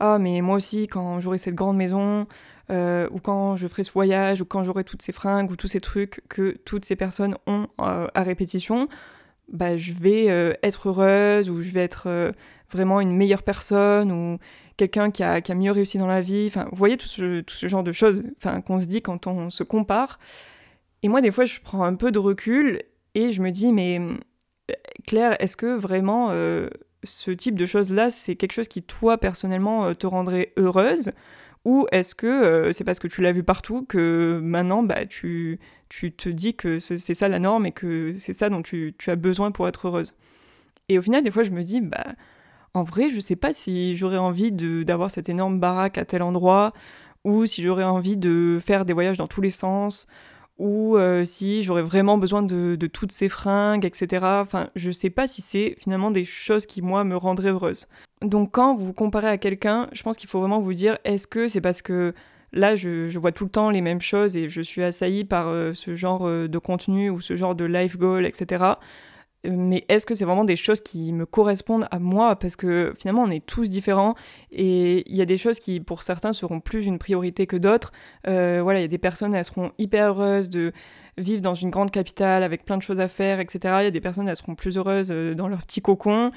ah 0.00 0.18
mais 0.18 0.40
moi 0.40 0.56
aussi 0.56 0.88
quand 0.88 1.20
j'aurai 1.20 1.38
cette 1.38 1.54
grande 1.54 1.76
maison, 1.76 2.26
euh, 2.70 3.08
ou 3.12 3.20
quand 3.20 3.54
je 3.54 3.68
ferai 3.68 3.84
ce 3.84 3.92
voyage, 3.92 4.40
ou 4.40 4.44
quand 4.44 4.64
j'aurai 4.64 4.82
toutes 4.82 5.02
ces 5.02 5.12
fringues, 5.12 5.52
ou 5.52 5.54
tous 5.54 5.68
ces 5.68 5.80
trucs 5.80 6.20
que 6.28 6.56
toutes 6.64 6.84
ces 6.84 6.96
personnes 6.96 7.36
ont 7.46 7.68
à 7.78 8.22
répétition, 8.24 8.88
bah, 9.52 9.76
je 9.76 9.92
vais 9.92 10.26
être 10.64 10.88
heureuse, 10.88 11.48
ou 11.48 11.62
je 11.62 11.70
vais 11.70 11.84
être 11.84 12.32
vraiment 12.72 13.00
une 13.00 13.14
meilleure 13.14 13.44
personne, 13.44 14.10
ou 14.10 14.38
quelqu'un 14.76 15.12
qui 15.12 15.22
a, 15.22 15.40
qui 15.40 15.52
a, 15.52 15.54
mieux 15.54 15.70
réussi 15.70 15.98
dans 15.98 16.08
la 16.08 16.22
vie. 16.22 16.46
Enfin, 16.48 16.66
vous 16.72 16.76
voyez 16.76 16.96
tout 16.96 17.06
ce, 17.06 17.42
tout 17.42 17.54
ce 17.54 17.68
genre 17.68 17.84
de 17.84 17.92
choses 17.92 18.24
enfin, 18.38 18.62
qu'on 18.62 18.80
se 18.80 18.86
dit 18.86 19.00
quand 19.00 19.28
on 19.28 19.50
se 19.50 19.62
compare. 19.62 20.18
Et 21.04 21.08
moi, 21.08 21.20
des 21.20 21.30
fois, 21.30 21.44
je 21.44 21.60
prends 21.62 21.84
un 21.84 21.94
peu 21.94 22.10
de 22.10 22.18
recul 22.18 22.82
et 23.14 23.30
je 23.30 23.40
me 23.40 23.50
dis, 23.50 23.70
mais 23.72 24.00
Claire, 25.06 25.36
est-ce 25.38 25.56
que 25.56 25.76
vraiment 25.76 26.30
ce 27.04 27.30
type 27.30 27.56
de 27.56 27.66
choses-là, 27.66 28.10
c'est 28.10 28.34
quelque 28.34 28.52
chose 28.52 28.68
qui, 28.68 28.82
toi, 28.82 29.18
personnellement, 29.18 29.94
te 29.94 30.06
rendrait 30.06 30.54
heureuse 30.56 31.12
ou 31.64 31.86
est-ce 31.92 32.14
que 32.14 32.26
euh, 32.26 32.72
c'est 32.72 32.84
parce 32.84 32.98
que 32.98 33.08
tu 33.08 33.22
l'as 33.22 33.32
vu 33.32 33.42
partout 33.42 33.84
que 33.84 34.38
maintenant 34.42 34.82
bah, 34.82 35.06
tu, 35.06 35.60
te 35.88 36.28
dis 36.28 36.54
que 36.54 36.78
c'est 36.78 36.98
ça 36.98 37.28
la 37.28 37.38
norme 37.38 37.66
et 37.66 37.72
que 37.72 38.14
c'est 38.18 38.34
ça 38.34 38.50
dont 38.50 38.62
tu, 38.62 38.94
as 39.06 39.16
besoin 39.16 39.50
pour 39.50 39.66
être 39.68 39.86
heureuse? 39.86 40.14
Et 40.88 40.98
au 40.98 41.02
final, 41.02 41.22
des 41.22 41.30
fois, 41.30 41.42
je 41.42 41.50
me 41.50 41.62
dis, 41.62 41.80
bah, 41.80 42.04
en 42.74 42.82
vrai, 42.82 43.08
je 43.08 43.20
sais 43.20 43.36
pas 43.36 43.54
si 43.54 43.96
j'aurais 43.96 44.18
envie 44.18 44.52
d'avoir 44.52 45.10
cette 45.10 45.28
énorme 45.28 45.58
baraque 45.58 45.96
à 45.96 46.04
tel 46.04 46.22
endroit 46.22 46.72
ou 47.24 47.46
si 47.46 47.62
j'aurais 47.62 47.84
envie 47.84 48.18
de 48.18 48.58
faire 48.60 48.84
des 48.84 48.92
voyages 48.92 49.16
dans 49.16 49.26
tous 49.26 49.40
les 49.40 49.50
sens 49.50 50.06
ou 50.58 50.96
euh, 50.96 51.24
si 51.24 51.62
j'aurais 51.62 51.82
vraiment 51.82 52.18
besoin 52.18 52.42
de, 52.42 52.76
toutes 52.86 53.12
ces 53.12 53.28
fringues, 53.28 53.84
etc. 53.84 54.24
Enfin, 54.42 54.70
je 54.76 54.90
sais 54.90 55.10
pas 55.10 55.26
si 55.26 55.42
c'est 55.42 55.76
finalement 55.80 56.10
des 56.10 56.24
choses 56.24 56.66
qui, 56.66 56.82
moi, 56.82 57.04
me 57.04 57.16
rendraient 57.16 57.50
heureuse. 57.50 57.86
Donc, 58.22 58.52
quand 58.52 58.74
vous 58.74 58.86
vous 58.86 58.92
comparez 58.92 59.28
à 59.28 59.38
quelqu'un, 59.38 59.88
je 59.92 60.02
pense 60.02 60.16
qu'il 60.16 60.28
faut 60.28 60.40
vraiment 60.40 60.60
vous 60.60 60.74
dire 60.74 60.98
est-ce 61.04 61.26
que 61.26 61.48
c'est 61.48 61.60
parce 61.60 61.82
que 61.82 62.14
là, 62.52 62.76
je, 62.76 63.08
je, 63.08 63.18
vois 63.18 63.32
tout 63.32 63.44
le 63.44 63.50
temps 63.50 63.70
les 63.70 63.80
mêmes 63.80 64.00
choses 64.00 64.36
et 64.36 64.48
je 64.48 64.60
suis 64.60 64.82
assaillie 64.82 65.24
par 65.24 65.48
euh, 65.48 65.74
ce 65.74 65.96
genre 65.96 66.26
euh, 66.26 66.48
de 66.48 66.58
contenu 66.58 67.10
ou 67.10 67.20
ce 67.20 67.36
genre 67.36 67.54
de 67.54 67.64
life 67.64 67.98
goal, 67.98 68.24
etc 68.24 68.74
mais 69.50 69.84
est-ce 69.88 70.06
que 70.06 70.14
c'est 70.14 70.24
vraiment 70.24 70.44
des 70.44 70.56
choses 70.56 70.80
qui 70.80 71.12
me 71.12 71.26
correspondent 71.26 71.86
à 71.90 71.98
moi? 71.98 72.36
Parce 72.36 72.56
que 72.56 72.94
finalement, 72.98 73.22
on 73.22 73.30
est 73.30 73.44
tous 73.44 73.68
différents 73.68 74.14
et 74.50 75.08
il 75.10 75.16
y 75.16 75.22
a 75.22 75.26
des 75.26 75.38
choses 75.38 75.58
qui, 75.58 75.80
pour 75.80 76.02
certains, 76.02 76.32
seront 76.32 76.60
plus 76.60 76.86
une 76.86 76.98
priorité 76.98 77.46
que 77.46 77.56
d'autres. 77.56 77.92
Euh, 78.26 78.60
voilà, 78.62 78.80
il 78.80 78.82
y 78.82 78.86
a 78.86 78.88
des 78.88 78.98
personnes, 78.98 79.34
elles 79.34 79.44
seront 79.44 79.72
hyper 79.78 80.08
heureuses 80.08 80.50
de 80.50 80.72
vivre 81.18 81.42
dans 81.42 81.54
une 81.54 81.70
grande 81.70 81.90
capitale 81.90 82.42
avec 82.42 82.64
plein 82.64 82.76
de 82.76 82.82
choses 82.82 83.00
à 83.00 83.08
faire, 83.08 83.38
etc. 83.38 83.58
Il 83.80 83.84
y 83.84 83.86
a 83.86 83.90
des 83.90 84.00
personnes, 84.00 84.28
elles 84.28 84.36
seront 84.36 84.54
plus 84.54 84.76
heureuses 84.76 85.10
euh, 85.12 85.34
dans 85.34 85.48
leur 85.48 85.62
petit 85.62 85.82
cocon. 85.82 86.32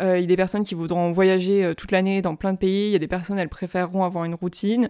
Euh, 0.00 0.18
il 0.18 0.22
y 0.22 0.24
a 0.24 0.28
des 0.28 0.36
personnes 0.36 0.62
qui 0.62 0.74
voudront 0.74 1.12
voyager 1.12 1.74
toute 1.76 1.90
l'année 1.90 2.22
dans 2.22 2.36
plein 2.36 2.52
de 2.52 2.58
pays. 2.58 2.88
Il 2.88 2.92
y 2.92 2.96
a 2.96 3.00
des 3.00 3.08
personnes, 3.08 3.38
elles 3.38 3.48
préféreront 3.48 4.04
avoir 4.04 4.24
une 4.24 4.34
routine. 4.34 4.88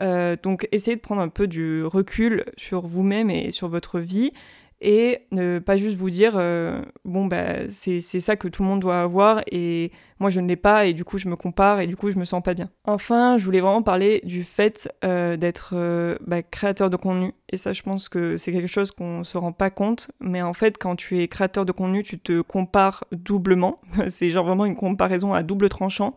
donc, 0.00 0.68
essayez 0.70 0.96
de 0.96 1.00
prendre 1.00 1.20
un 1.20 1.28
peu 1.28 1.48
du 1.48 1.84
recul 1.84 2.44
sur 2.56 2.86
vous-même 2.86 3.30
et 3.30 3.50
sur 3.50 3.68
votre 3.68 3.98
vie 3.98 4.32
et 4.80 5.26
ne 5.32 5.58
pas 5.58 5.76
juste 5.76 5.96
vous 5.96 6.10
dire 6.10 6.34
euh, 6.36 6.82
bon 7.04 7.26
bah 7.26 7.68
c'est 7.68 8.00
ça 8.00 8.36
que 8.36 8.46
tout 8.46 8.62
le 8.62 8.68
monde 8.68 8.80
doit 8.80 9.00
avoir 9.00 9.42
et 9.50 9.90
moi 10.20 10.30
je 10.30 10.38
ne 10.38 10.46
l'ai 10.46 10.56
pas 10.56 10.86
et 10.86 10.92
du 10.92 11.04
coup 11.04 11.18
je 11.18 11.28
me 11.28 11.34
compare 11.34 11.80
et 11.80 11.88
du 11.88 11.96
coup 11.96 12.10
je 12.10 12.18
me 12.18 12.24
sens 12.24 12.42
pas 12.42 12.54
bien. 12.54 12.70
Enfin, 12.84 13.36
je 13.38 13.44
voulais 13.44 13.60
vraiment 13.60 13.82
parler 13.82 14.20
du 14.24 14.44
fait 14.44 14.88
euh, 15.04 15.36
d'être 15.36 15.70
euh, 15.74 16.16
bah, 16.26 16.42
créateur 16.42 16.90
de 16.90 16.96
contenu 16.96 17.32
et 17.50 17.56
ça 17.56 17.72
je 17.72 17.82
pense 17.82 18.08
que 18.08 18.36
c'est 18.36 18.52
quelque 18.52 18.68
chose 18.68 18.92
qu'on 18.92 19.24
se 19.24 19.36
rend 19.36 19.52
pas 19.52 19.70
compte 19.70 20.10
mais 20.20 20.42
en 20.42 20.52
fait 20.52 20.78
quand 20.78 20.94
tu 20.94 21.18
es 21.18 21.28
créateur 21.28 21.64
de 21.64 21.72
contenu 21.72 22.04
tu 22.04 22.18
te 22.20 22.40
compares 22.40 23.04
doublement 23.10 23.80
c'est 24.06 24.30
genre 24.30 24.46
vraiment 24.46 24.66
une 24.66 24.76
comparaison 24.76 25.32
à 25.32 25.42
double 25.42 25.68
tranchant 25.68 26.14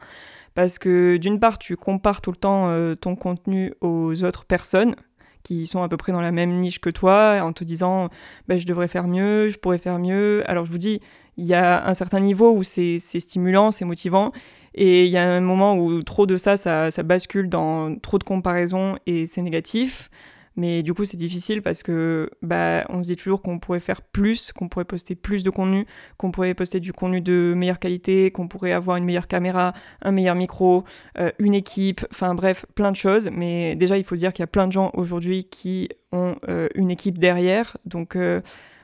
parce 0.54 0.78
que 0.78 1.18
d'une 1.18 1.40
part 1.40 1.58
tu 1.58 1.78
compares 1.78 2.22
tout 2.22 2.32
le 2.32 2.38
temps 2.38 2.96
ton 3.00 3.16
contenu 3.16 3.74
aux 3.82 4.24
autres 4.24 4.46
personnes 4.46 4.96
qui 5.44 5.68
sont 5.68 5.84
à 5.84 5.90
peu 5.90 5.98
près 5.98 6.12
dans 6.12 6.22
la 6.22 6.32
même 6.32 6.60
niche 6.60 6.80
que 6.80 6.90
toi, 6.90 7.40
en 7.42 7.54
te 7.54 7.64
disant 7.64 8.10
bah, 8.48 8.58
je 8.58 8.66
devrais 8.66 8.88
faire 8.88 9.08
mieux, 9.08 9.48
je 9.48 9.58
pourrais 9.58 9.78
faire 9.78 10.00
mieux. 10.00 10.44
Alors 10.50 10.66
je 10.66 10.72
vous 10.72 10.78
dis, 10.78 11.02
il 11.38 11.46
y 11.46 11.54
a 11.54 11.88
un 11.88 11.94
certain 11.94 12.20
niveau 12.20 12.52
où 12.54 12.64
c'est 12.64 13.00
stimulant, 13.00 13.72
c'est 13.72 13.86
motivant, 13.86 14.32
et 14.74 15.06
il 15.06 15.12
y 15.12 15.18
a 15.18 15.24
un 15.24 15.42
moment 15.42 15.76
où 15.76 16.02
trop 16.04 16.26
de 16.26 16.38
ça, 16.38 16.58
ça, 16.58 16.92
ça 16.92 17.04
bascule 17.04 17.50
dans 17.50 17.96
trop 17.96 18.18
de 18.18 18.24
comparaisons 18.24 18.98
et 19.06 19.26
c'est 19.28 19.42
négatif. 19.42 20.10
Mais 20.56 20.84
du 20.84 20.94
coup, 20.94 21.06
c'est 21.06 21.18
difficile 21.18 21.62
parce 21.62 21.82
que 21.84 22.30
bah, 22.42 22.86
on 22.90 23.04
se 23.04 23.08
dit 23.08 23.16
toujours 23.16 23.42
qu'on 23.42 23.60
pourrait 23.60 23.80
faire 23.80 24.02
plus, 24.02 24.52
qu'on 24.52 24.68
pourrait 24.68 24.86
poster 24.86 25.16
plus 25.16 25.44
de 25.44 25.50
contenu, 25.50 25.86
qu'on 26.18 26.32
pourrait 26.32 26.54
poster 26.54 26.80
du 26.80 26.92
contenu 26.94 27.22
de 27.22 27.54
meilleure 27.56 27.80
qualité, 27.80 28.32
qu'on 28.32 28.48
pourrait 28.48 28.74
avoir 28.74 28.98
une 28.98 29.06
meilleure 29.06 29.28
caméra, 29.28 29.74
un 30.02 30.12
meilleur 30.12 30.36
micro, 30.36 30.84
euh, 31.18 31.32
une 31.40 31.54
équipe, 31.54 32.06
enfin 32.12 32.36
bref, 32.36 32.66
plein 32.76 32.92
de 32.92 32.98
choses. 32.98 33.30
Mais 33.32 33.76
déjà, 33.76 33.98
il 33.98 34.04
faut 34.04 34.16
se 34.16 34.22
dire 34.22 34.34
qu'il 34.34 34.44
y 34.44 34.46
a 34.46 34.48
plein 34.48 34.68
de 34.68 34.74
gens 34.74 34.92
aujourd'hui 34.94 35.46
qui 35.46 35.90
ont 36.12 36.36
euh, 36.50 36.68
une 36.76 36.92
équipe 36.92 37.18
derrière. 37.18 37.78
Donc, 37.86 38.16
euh, 38.16 38.42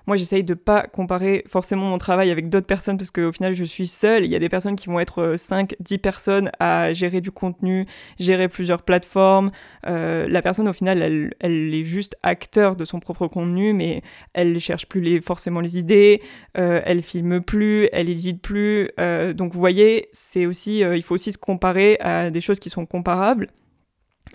moi, 0.07 0.15
j'essaye 0.15 0.43
de 0.45 0.53
pas 0.53 0.83
comparer 0.83 1.43
forcément 1.47 1.89
mon 1.89 1.97
travail 1.97 2.31
avec 2.31 2.49
d'autres 2.49 2.65
personnes 2.65 2.97
parce 2.97 3.11
qu'au 3.11 3.31
final, 3.33 3.53
je 3.53 3.65
suis 3.65 3.87
seule. 3.87 4.23
Il 4.23 4.31
y 4.31 4.35
a 4.37 4.39
des 4.39 4.47
personnes 4.47 4.77
qui 4.77 4.87
vont 4.87 5.01
être 5.01 5.35
5, 5.35 5.73
euh, 5.73 5.75
10 5.81 5.97
personnes 5.97 6.51
à 6.59 6.93
gérer 6.93 7.19
du 7.19 7.29
contenu, 7.29 7.85
gérer 8.17 8.47
plusieurs 8.47 8.83
plateformes. 8.83 9.51
Euh, 9.85 10.25
la 10.29 10.41
personne, 10.41 10.69
au 10.69 10.73
final, 10.73 11.01
elle, 11.01 11.33
elle, 11.41 11.73
est 11.73 11.83
juste 11.83 12.15
acteur 12.23 12.77
de 12.77 12.85
son 12.85 13.01
propre 13.01 13.27
contenu, 13.27 13.73
mais 13.73 14.01
elle 14.33 14.57
cherche 14.61 14.87
plus 14.87 15.01
les, 15.01 15.19
forcément 15.19 15.59
les 15.59 15.77
idées, 15.77 16.21
euh, 16.57 16.81
elle 16.85 17.03
filme 17.03 17.41
plus, 17.41 17.89
elle 17.91 18.09
édite 18.09 18.41
plus. 18.41 18.89
donc, 19.35 19.53
vous 19.53 19.59
voyez, 19.59 20.07
c'est 20.13 20.45
aussi, 20.45 20.79
il 20.79 21.03
faut 21.03 21.15
aussi 21.15 21.33
se 21.33 21.37
comparer 21.37 21.97
à 21.99 22.29
des 22.29 22.41
choses 22.41 22.59
qui 22.59 22.69
sont 22.69 22.85
comparables. 22.85 23.49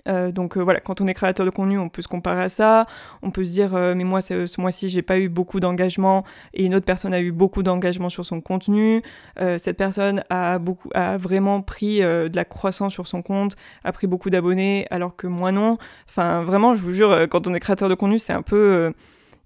Euh, 0.07 0.31
donc 0.31 0.57
euh, 0.57 0.61
voilà, 0.61 0.79
quand 0.79 0.99
on 1.01 1.07
est 1.07 1.13
créateur 1.13 1.45
de 1.45 1.51
contenu, 1.51 1.77
on 1.77 1.89
peut 1.89 2.01
se 2.01 2.07
comparer 2.07 2.43
à 2.43 2.49
ça. 2.49 2.85
On 3.21 3.31
peut 3.31 3.45
se 3.45 3.51
dire, 3.51 3.75
euh, 3.75 3.93
mais 3.95 4.03
moi, 4.03 4.21
ce 4.21 4.59
mois-ci, 4.59 4.89
j'ai 4.89 5.01
pas 5.01 5.19
eu 5.19 5.29
beaucoup 5.29 5.59
d'engagement 5.59 6.23
et 6.53 6.65
une 6.65 6.75
autre 6.75 6.85
personne 6.85 7.13
a 7.13 7.21
eu 7.21 7.31
beaucoup 7.31 7.63
d'engagement 7.63 8.09
sur 8.09 8.25
son 8.25 8.41
contenu. 8.41 9.01
cette 9.37 9.77
personne 9.77 10.23
a, 10.29 10.59
beaucoup, 10.59 10.89
a 10.93 11.17
vraiment 11.17 11.61
pris 11.61 11.99
de 11.99 12.35
la 12.35 12.45
croissance 12.45 12.93
sur 12.93 13.07
son 13.07 13.21
compte, 13.21 13.55
a 13.83 13.91
pris 13.91 14.07
beaucoup 14.07 14.29
d'abonnés, 14.29 14.87
alors 14.91 15.15
que 15.15 15.27
moi 15.27 15.51
non. 15.51 15.77
Enfin, 16.07 16.43
vraiment, 16.43 16.75
je 16.75 16.81
vous 16.81 16.93
jure, 16.93 17.27
quand 17.29 17.47
on 17.47 17.53
est 17.53 17.59
créateur 17.59 17.89
de 17.89 17.95
contenu, 17.95 18.19
c'est 18.19 18.33
un 18.33 18.41
peu. 18.41 18.93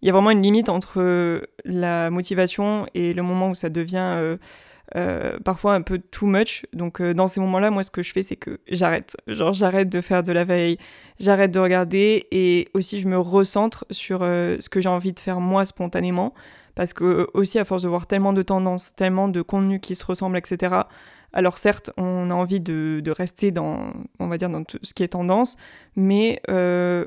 Il 0.02 0.06
y 0.06 0.10
a 0.10 0.14
vraiment 0.14 0.32
une 0.32 0.42
limite 0.42 0.70
entre 0.70 1.48
la 1.66 2.10
motivation 2.10 2.86
et 2.94 3.14
le 3.14 3.24
moment 3.24 3.50
où 3.50 3.56
ça 3.56 3.70
devient 3.70 4.38
euh, 4.96 5.38
parfois 5.44 5.74
un 5.74 5.82
peu 5.82 6.00
too 6.00 6.26
much. 6.26 6.66
Donc 6.74 7.02
euh, 7.02 7.14
dans 7.14 7.28
ces 7.28 7.40
moments-là, 7.40 7.72
moi 7.72 7.84
ce 7.84 7.92
que 7.92 8.04
je 8.04 8.12
fais 8.12 8.24
c'est 8.24 8.36
que 8.36 8.60
j'arrête. 8.70 9.18
Genre 9.28 9.54
j'arrête 9.54 9.90
de 9.90 10.02
faire 10.02 10.24
de 10.24 10.32
la 10.32 10.44
veille, 10.44 10.78
j'arrête 11.20 11.52
de 11.52 11.60
regarder 11.60 12.28
et 12.32 12.70
aussi 12.74 13.00
je 13.00 13.08
me 13.08 13.20
recentre 13.20 13.86
sur 13.92 14.20
euh, 14.22 14.58
ce 14.60 14.70
que 14.70 14.80
j'ai 14.80 14.90
envie 14.90 15.14
de 15.14 15.20
faire 15.20 15.40
moi 15.40 15.66
spontanément. 15.66 16.34
Parce 16.76 16.94
que 16.94 17.28
aussi 17.34 17.58
à 17.58 17.66
force 17.66 17.84
de 17.84 17.88
voir 17.88 18.06
tellement 18.06 18.34
de 18.34 18.44
tendances, 18.44 18.96
tellement 18.96 19.28
de 19.28 19.42
contenus 19.42 19.80
qui 19.82 19.96
se 19.96 20.06
ressemblent, 20.06 20.38
etc. 20.38 20.82
Alors 21.38 21.58
certes, 21.58 21.92
on 21.98 22.32
a 22.32 22.34
envie 22.34 22.60
de, 22.60 23.00
de, 23.04 23.12
rester 23.12 23.52
dans, 23.52 23.94
on 24.20 24.28
va 24.28 24.38
dire, 24.38 24.50
dans 24.50 24.64
tout 24.64 24.80
ce 24.82 24.94
qui 24.94 25.04
est 25.04 25.10
tendance, 25.10 25.56
mais 25.96 26.42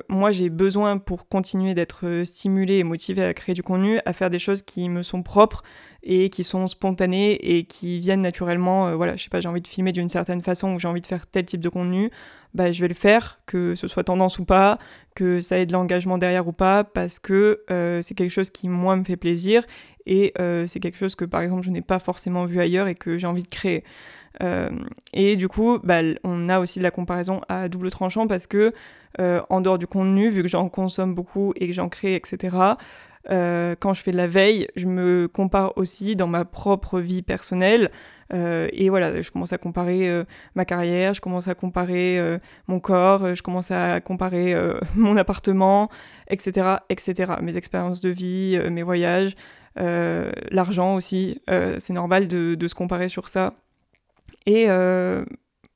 moi 0.09 0.31
j'ai 0.31 0.49
besoin 0.49 0.97
pour 0.97 1.27
continuer 1.27 1.73
d'être 1.73 2.23
stimulé 2.23 2.77
et 2.77 2.83
motivé 2.83 3.23
à 3.25 3.33
créer 3.33 3.53
du 3.53 3.61
contenu, 3.61 3.99
à 4.05 4.13
faire 4.13 4.29
des 4.29 4.39
choses 4.39 4.61
qui 4.61 4.87
me 4.87 5.03
sont 5.03 5.21
propres, 5.21 5.63
et 6.03 6.29
qui 6.29 6.43
sont 6.43 6.67
spontanées 6.67 7.33
et 7.57 7.63
qui 7.65 7.99
viennent 7.99 8.21
naturellement. 8.21 8.87
Euh, 8.87 8.95
voilà, 8.95 9.15
je 9.15 9.23
sais 9.23 9.29
pas, 9.29 9.41
j'ai 9.41 9.49
envie 9.49 9.61
de 9.61 9.67
filmer 9.67 9.91
d'une 9.91 10.09
certaine 10.09 10.41
façon 10.41 10.73
ou 10.73 10.79
j'ai 10.79 10.87
envie 10.87 11.01
de 11.01 11.07
faire 11.07 11.27
tel 11.27 11.45
type 11.45 11.61
de 11.61 11.69
contenu, 11.69 12.09
bah 12.53 12.71
je 12.71 12.81
vais 12.81 12.87
le 12.87 12.93
faire, 12.93 13.39
que 13.45 13.75
ce 13.75 13.87
soit 13.87 14.03
tendance 14.03 14.39
ou 14.39 14.45
pas, 14.45 14.79
que 15.15 15.41
ça 15.41 15.57
ait 15.59 15.65
de 15.65 15.73
l'engagement 15.73 16.17
derrière 16.17 16.47
ou 16.47 16.53
pas, 16.53 16.83
parce 16.83 17.19
que 17.19 17.61
euh, 17.69 18.01
c'est 18.01 18.15
quelque 18.15 18.31
chose 18.31 18.49
qui 18.49 18.67
moi 18.67 18.95
me 18.95 19.03
fait 19.03 19.17
plaisir 19.17 19.63
et 20.07 20.33
euh, 20.39 20.65
c'est 20.65 20.79
quelque 20.79 20.97
chose 20.97 21.15
que 21.15 21.25
par 21.25 21.41
exemple 21.41 21.63
je 21.63 21.69
n'ai 21.69 21.81
pas 21.81 21.99
forcément 21.99 22.45
vu 22.45 22.59
ailleurs 22.59 22.87
et 22.87 22.95
que 22.95 23.17
j'ai 23.17 23.27
envie 23.27 23.43
de 23.43 23.47
créer. 23.47 23.83
Et 25.13 25.35
du 25.35 25.47
coup, 25.47 25.79
bah, 25.83 26.01
on 26.23 26.49
a 26.49 26.59
aussi 26.59 26.79
de 26.79 26.83
la 26.83 26.91
comparaison 26.91 27.41
à 27.47 27.69
double 27.69 27.91
tranchant 27.91 28.27
parce 28.27 28.47
que 28.47 28.73
en 29.19 29.61
dehors 29.61 29.77
du 29.77 29.87
contenu, 29.87 30.29
vu 30.29 30.41
que 30.41 30.47
j'en 30.47 30.69
consomme 30.69 31.13
beaucoup 31.13 31.53
et 31.55 31.67
que 31.67 31.73
j'en 31.73 31.89
crée, 31.89 32.15
etc., 32.15 32.75
euh, 33.29 33.75
quand 33.79 33.93
je 33.93 34.01
fais 34.01 34.11
de 34.11 34.17
la 34.17 34.27
veille, 34.27 34.67
je 34.75 34.87
me 34.87 35.27
compare 35.27 35.73
aussi 35.77 36.15
dans 36.15 36.27
ma 36.27 36.45
propre 36.45 36.99
vie 36.99 37.21
personnelle. 37.21 37.91
Euh, 38.33 38.69
et 38.71 38.89
voilà, 38.89 39.21
je 39.21 39.29
commence 39.29 39.51
à 39.51 39.57
comparer 39.57 40.07
euh, 40.09 40.23
ma 40.55 40.63
carrière, 40.63 41.13
je 41.13 41.19
commence 41.21 41.49
à 41.49 41.55
comparer 41.55 42.19
mon 42.67 42.79
corps, 42.79 43.35
je 43.35 43.41
commence 43.41 43.71
à 43.71 43.99
comparer 44.01 44.55
mon 44.95 45.17
appartement, 45.17 45.89
etc., 46.29 46.77
etc. 46.89 47.33
Mes 47.41 47.57
expériences 47.57 48.01
de 48.01 48.09
vie, 48.09 48.59
mes 48.69 48.83
voyages, 48.83 49.35
l'argent 49.75 50.95
aussi. 50.95 51.41
c'est 51.47 51.93
normal 51.93 52.27
de, 52.27 52.67
se 52.67 52.75
comparer 52.75 53.09
sur 53.09 53.27
ça. 53.27 53.53
Et 54.45 54.65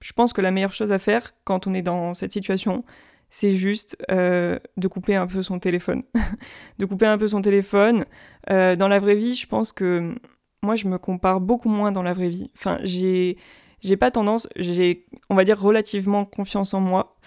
je 0.05 0.13
pense 0.13 0.33
que 0.33 0.41
la 0.41 0.51
meilleure 0.51 0.71
chose 0.71 0.91
à 0.91 0.99
faire 0.99 1.33
quand 1.43 1.67
on 1.67 1.73
est 1.73 1.81
dans 1.81 2.13
cette 2.13 2.31
situation, 2.31 2.83
c'est 3.29 3.53
juste 3.53 3.97
euh, 4.11 4.59
de 4.77 4.87
couper 4.87 5.15
un 5.15 5.27
peu 5.27 5.43
son 5.43 5.59
téléphone. 5.59 6.03
de 6.79 6.85
couper 6.85 7.05
un 7.05 7.17
peu 7.17 7.27
son 7.27 7.41
téléphone. 7.41 8.05
Euh, 8.49 8.75
dans 8.75 8.87
la 8.87 8.99
vraie 8.99 9.15
vie, 9.15 9.35
je 9.35 9.47
pense 9.47 9.71
que 9.71 10.15
moi, 10.61 10.75
je 10.75 10.87
me 10.87 10.97
compare 10.97 11.41
beaucoup 11.41 11.69
moins 11.69 11.91
dans 11.91 12.03
la 12.03 12.13
vraie 12.13 12.29
vie. 12.29 12.51
Enfin, 12.55 12.77
j'ai 12.83 13.37
j'ai 13.81 13.97
pas 13.97 14.09
tendance, 14.09 14.47
j'ai, 14.55 15.05
on 15.29 15.35
va 15.35 15.43
dire, 15.43 15.59
relativement 15.59 16.25
confiance 16.25 16.73
en 16.73 16.79
moi. 16.79 17.17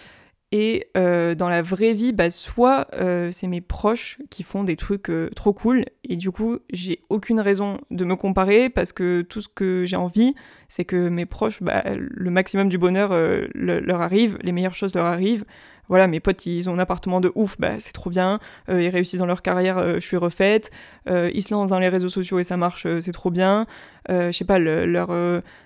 Et 0.51 0.89
euh, 0.97 1.35
dans 1.35 1.51
la 1.51 1.61
vraie 1.61 1.93
vie, 1.93 2.13
bah, 2.13 2.31
soit 2.31 2.89
euh, 2.95 3.31
c'est 3.31 3.49
mes 3.49 3.61
proches 3.61 4.19
qui 4.31 4.43
font 4.43 4.65
des 4.65 4.77
trucs 4.77 5.11
euh, 5.11 5.29
trop 5.37 5.53
cool, 5.53 5.85
et 6.05 6.17
du 6.17 6.31
coup, 6.31 6.59
j'ai 6.71 7.01
aucune 7.11 7.39
raison 7.39 7.79
de 7.91 8.05
me 8.07 8.17
comparer 8.17 8.71
parce 8.71 8.93
que 8.93 9.21
tout 9.21 9.43
ce 9.43 9.49
que 9.49 9.85
j'ai 9.85 9.97
envie, 9.97 10.35
c'est 10.69 10.87
que 10.87 11.11
mes 11.11 11.27
proches, 11.27 11.63
bah, 11.63 11.83
le 11.95 12.31
maximum 12.31 12.71
du 12.71 12.79
bonheur 12.79 13.11
leur 13.55 14.01
arrive, 14.01 14.39
les 14.41 14.53
meilleures 14.53 14.75
choses 14.75 14.95
leur 14.95 15.07
arrivent 15.07 15.45
voilà, 15.89 16.07
mes 16.07 16.21
potes, 16.21 16.45
ils 16.47 16.69
ont 16.69 16.75
un 16.75 16.79
appartement 16.79 17.21
de 17.21 17.33
ouf, 17.35 17.57
bah, 17.59 17.79
c'est 17.79 17.93
trop 17.93 18.11
bien, 18.11 18.39
euh, 18.69 18.83
ils 18.83 18.89
réussissent 18.89 19.21
dans 19.21 19.27
leur 19.27 19.43
carrière, 19.43 19.79
euh, 19.79 19.95
je 19.95 20.07
suis 20.07 20.17
refaite, 20.17 20.71
euh, 21.09 21.31
ils 21.35 21.43
se 21.43 21.53
lancent 21.53 21.71
dans 21.71 21.79
les 21.79 21.89
réseaux 21.89 22.09
sociaux 22.09 22.39
et 22.39 22.45
ça 22.45 22.57
marche, 22.57 22.87
c'est 23.01 23.13
trop 23.13 23.31
bien, 23.31 23.67
je 24.09 24.31
sais 24.33 24.45
pas, 24.45 24.59
leur, 24.59 25.11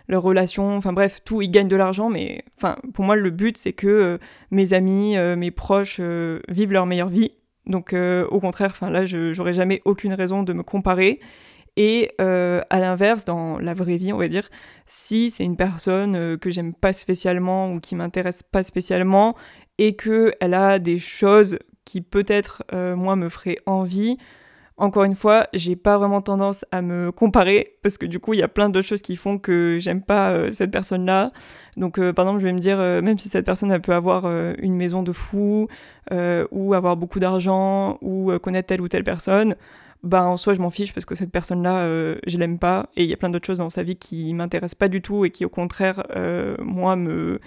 leur 0.08 0.22
relation, 0.22 0.76
enfin 0.76 0.92
bref, 0.92 1.20
tout, 1.24 1.42
ils 1.42 1.50
gagnent 1.50 1.68
de 1.68 1.76
l'argent, 1.76 2.08
mais 2.08 2.44
enfin, 2.56 2.76
pour 2.94 3.04
moi, 3.04 3.16
le 3.16 3.30
but, 3.30 3.56
c'est 3.56 3.72
que 3.72 4.18
mes 4.50 4.72
amis, 4.72 5.16
mes 5.36 5.50
proches 5.50 6.00
vivent 6.48 6.72
leur 6.72 6.86
meilleure 6.86 7.08
vie. 7.08 7.32
Donc, 7.66 7.92
au 7.94 8.40
contraire, 8.40 8.70
enfin 8.72 8.90
là, 8.90 9.06
j'aurais 9.06 9.54
jamais 9.54 9.80
aucune 9.84 10.12
raison 10.14 10.42
de 10.42 10.52
me 10.52 10.64
comparer. 10.64 11.20
Et 11.76 12.10
à 12.18 12.80
l'inverse, 12.80 13.24
dans 13.24 13.58
la 13.58 13.74
vraie 13.74 13.96
vie, 13.96 14.12
on 14.12 14.18
va 14.18 14.26
dire, 14.26 14.48
si 14.86 15.30
c'est 15.30 15.44
une 15.44 15.56
personne 15.56 16.36
que 16.38 16.50
j'aime 16.50 16.74
pas 16.74 16.92
spécialement 16.92 17.72
ou 17.72 17.78
qui 17.78 17.94
m'intéresse 17.94 18.42
pas 18.42 18.64
spécialement 18.64 19.36
et 19.78 19.96
qu'elle 19.96 20.54
a 20.54 20.78
des 20.78 20.98
choses 20.98 21.58
qui 21.84 22.00
peut-être 22.00 22.62
euh, 22.72 22.96
moi 22.96 23.16
me 23.16 23.28
feraient 23.28 23.58
envie. 23.66 24.16
Encore 24.78 25.04
une 25.04 25.14
fois, 25.14 25.48
j'ai 25.52 25.76
pas 25.76 25.98
vraiment 25.98 26.22
tendance 26.22 26.64
à 26.72 26.80
me 26.82 27.12
comparer 27.12 27.76
parce 27.82 27.98
que 27.98 28.06
du 28.06 28.18
coup, 28.18 28.32
il 28.32 28.40
y 28.40 28.42
a 28.42 28.48
plein 28.48 28.68
d'autres 28.68 28.86
choses 28.86 29.02
qui 29.02 29.16
font 29.16 29.38
que 29.38 29.76
j'aime 29.78 30.02
pas 30.02 30.30
euh, 30.30 30.50
cette 30.50 30.70
personne-là. 30.70 31.30
Donc, 31.76 31.98
euh, 31.98 32.12
par 32.12 32.24
exemple, 32.24 32.40
je 32.40 32.46
vais 32.46 32.52
me 32.52 32.58
dire, 32.58 32.78
même 32.78 33.18
si 33.18 33.28
cette 33.28 33.44
personne 33.44 33.70
elle 33.70 33.82
peut 33.82 33.94
avoir 33.94 34.24
une 34.58 34.74
maison 34.74 35.02
de 35.02 35.12
fou 35.12 35.68
ou 36.50 36.74
avoir 36.74 36.96
beaucoup 36.96 37.18
d'argent 37.18 37.98
ou 38.00 38.32
connaître 38.38 38.68
telle 38.68 38.80
ou 38.80 38.88
telle 38.88 39.04
personne, 39.04 39.56
bah 40.02 40.24
en 40.24 40.36
soi, 40.36 40.54
je 40.54 40.60
m'en 40.60 40.70
fiche 40.70 40.92
parce 40.92 41.06
que 41.06 41.14
cette 41.14 41.30
personne-là, 41.30 41.86
je 42.26 42.38
l'aime 42.38 42.58
pas 42.58 42.88
et 42.96 43.04
il 43.04 43.10
y 43.10 43.12
a 43.12 43.16
plein 43.16 43.30
d'autres 43.30 43.46
choses 43.46 43.58
dans 43.58 43.70
sa 43.70 43.82
vie 43.82 43.96
qui 43.96 44.32
m'intéressent 44.34 44.74
pas 44.74 44.88
du 44.88 45.00
tout 45.00 45.24
et 45.24 45.30
qui, 45.30 45.44
au 45.44 45.48
contraire, 45.48 46.02
moi, 46.58 46.96
me 46.96 47.40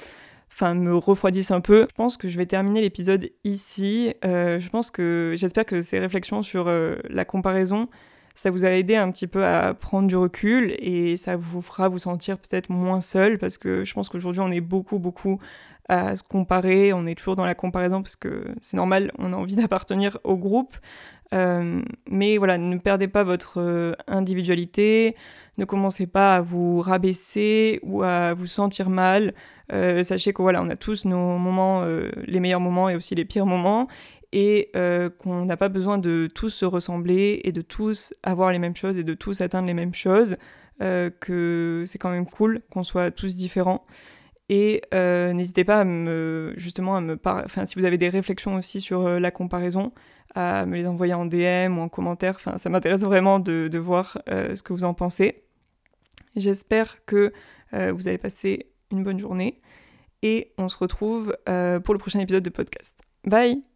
enfin 0.52 0.74
me 0.74 0.96
refroidissent 0.96 1.52
un 1.52 1.62
peu. 1.62 1.88
Je 1.90 1.96
pense 1.96 2.18
que 2.18 2.28
je 2.28 2.38
vais 2.38 2.46
terminer 2.46 2.82
l'épisode 2.82 3.30
ici. 3.44 4.14
Euh, 4.24 4.60
je 4.60 4.70
pense 4.70 4.92
que 4.92 5.34
j'espère 5.38 5.66
que 5.66 5.82
ces 5.82 6.00
réflexions 6.00 6.44
sur 6.44 6.68
euh, 6.68 6.96
la 7.10 7.26
comparaison, 7.26 7.90
ça 8.36 8.52
vous 8.52 8.66
a 8.66 8.70
aidé 8.70 8.96
un 8.96 9.12
petit 9.12 9.28
peu 9.28 9.46
à 9.46 9.74
prendre 9.74 10.08
du 10.08 10.16
recul 10.16 10.76
et 10.80 11.18
ça 11.18 11.38
vous 11.38 11.62
fera 11.62 11.90
vous 11.90 12.00
sentir 12.00 12.38
peut-être 12.38 12.70
moins 12.70 13.02
seul 13.02 13.38
parce 13.38 13.58
que 13.58 13.86
je 13.86 13.94
pense 13.94 14.10
qu'aujourd'hui 14.10 14.42
on 14.42 14.52
est 14.52 14.62
beaucoup 14.62 15.00
beaucoup 15.00 15.40
à 15.88 16.16
se 16.16 16.24
comparer, 16.24 16.94
on 16.94 17.06
est 17.06 17.16
toujours 17.16 17.36
dans 17.36 17.46
la 17.46 17.56
comparaison 17.56 18.02
parce 18.02 18.16
que 18.16 18.44
c'est 18.60 18.76
normal, 18.76 19.12
on 19.20 19.34
a 19.34 19.36
envie 19.38 19.56
d'appartenir 19.56 20.18
au 20.24 20.36
groupe. 20.36 20.76
Euh, 21.34 21.82
mais 22.10 22.38
voilà, 22.38 22.58
ne 22.58 22.78
perdez 22.78 23.08
pas 23.08 23.24
votre 23.24 23.96
individualité, 24.08 25.16
ne 25.58 25.66
commencez 25.66 26.08
pas 26.08 26.38
à 26.38 26.42
vous 26.42 26.82
rabaisser 26.82 27.80
ou 27.84 28.04
à 28.04 28.34
vous 28.34 28.48
sentir 28.48 28.90
mal. 28.90 29.34
Euh, 29.72 30.04
sachez 30.04 30.34
que 30.34 30.42
voilà, 30.42 30.62
on 30.62 30.70
a 30.70 30.76
tous 30.76 31.06
nos 31.06 31.38
moments, 31.38 31.82
euh, 31.84 32.10
les 32.26 32.40
meilleurs 32.40 32.60
moments 32.60 32.90
et 32.90 32.96
aussi 32.96 33.16
les 33.16 33.26
pires 33.26 33.46
moments, 33.46 33.88
et 34.32 34.70
euh, 34.76 35.10
qu'on 35.10 35.46
n'a 35.46 35.58
pas 35.58 35.70
besoin 35.70 35.98
de 35.98 36.30
tous 36.34 36.50
se 36.50 36.66
ressembler 36.66 37.42
et 37.44 37.52
de 37.52 37.62
tous 37.62 38.14
avoir 38.24 38.52
les 38.52 38.60
mêmes 38.60 38.76
choses 38.76 38.98
et 38.98 39.04
de 39.04 39.14
tous 39.14 39.42
atteindre 39.42 39.68
les 39.68 39.74
mêmes 39.74 39.94
choses, 39.94 40.38
que 41.22 41.86
c'est 41.88 41.98
quand 41.98 42.10
même 42.10 42.26
cool 42.26 42.62
qu'on 42.70 42.84
soit 42.84 43.10
tous 43.10 43.34
différents. 43.34 43.86
Et 44.50 44.82
n'hésitez 44.92 45.64
pas 45.64 45.82
à 45.82 45.84
me, 45.84 46.54
justement, 46.56 46.96
à 46.96 47.02
me 47.02 47.20
enfin, 47.26 47.66
si 47.66 47.80
vous 47.80 47.86
avez 47.86 47.98
des 47.98 48.10
réflexions 48.10 48.56
aussi 48.56 48.80
sur 48.80 49.20
la 49.20 49.32
comparaison, 49.32 49.92
à 50.36 50.66
me 50.66 50.76
les 50.76 50.86
envoyer 50.86 51.14
en 51.16 51.26
DM 51.26 51.78
ou 51.78 51.82
en 51.82 51.90
commentaire. 51.90 52.36
Enfin, 52.36 52.58
ça 52.58 52.70
m'intéresse 52.70 53.02
vraiment 53.02 53.40
de, 53.40 53.78
voir 53.78 54.22
ce 54.28 54.62
que 54.62 54.74
vous 54.74 54.84
en 54.84 54.94
pensez. 54.94 55.44
J'espère 56.36 57.04
que 57.06 57.34
vous 57.72 58.08
allez 58.08 58.20
passer 58.20 58.68
une 58.92 59.04
bonne 59.04 59.20
journée 59.20 59.62
et 60.26 60.54
on 60.58 60.70
se 60.70 60.78
retrouve 60.78 61.38
euh, 61.48 61.80
pour 61.80 61.94
le 61.94 62.00
prochain 62.00 62.20
épisode 62.20 62.44
de 62.44 62.50
podcast. 62.50 63.02
Bye 63.26 63.75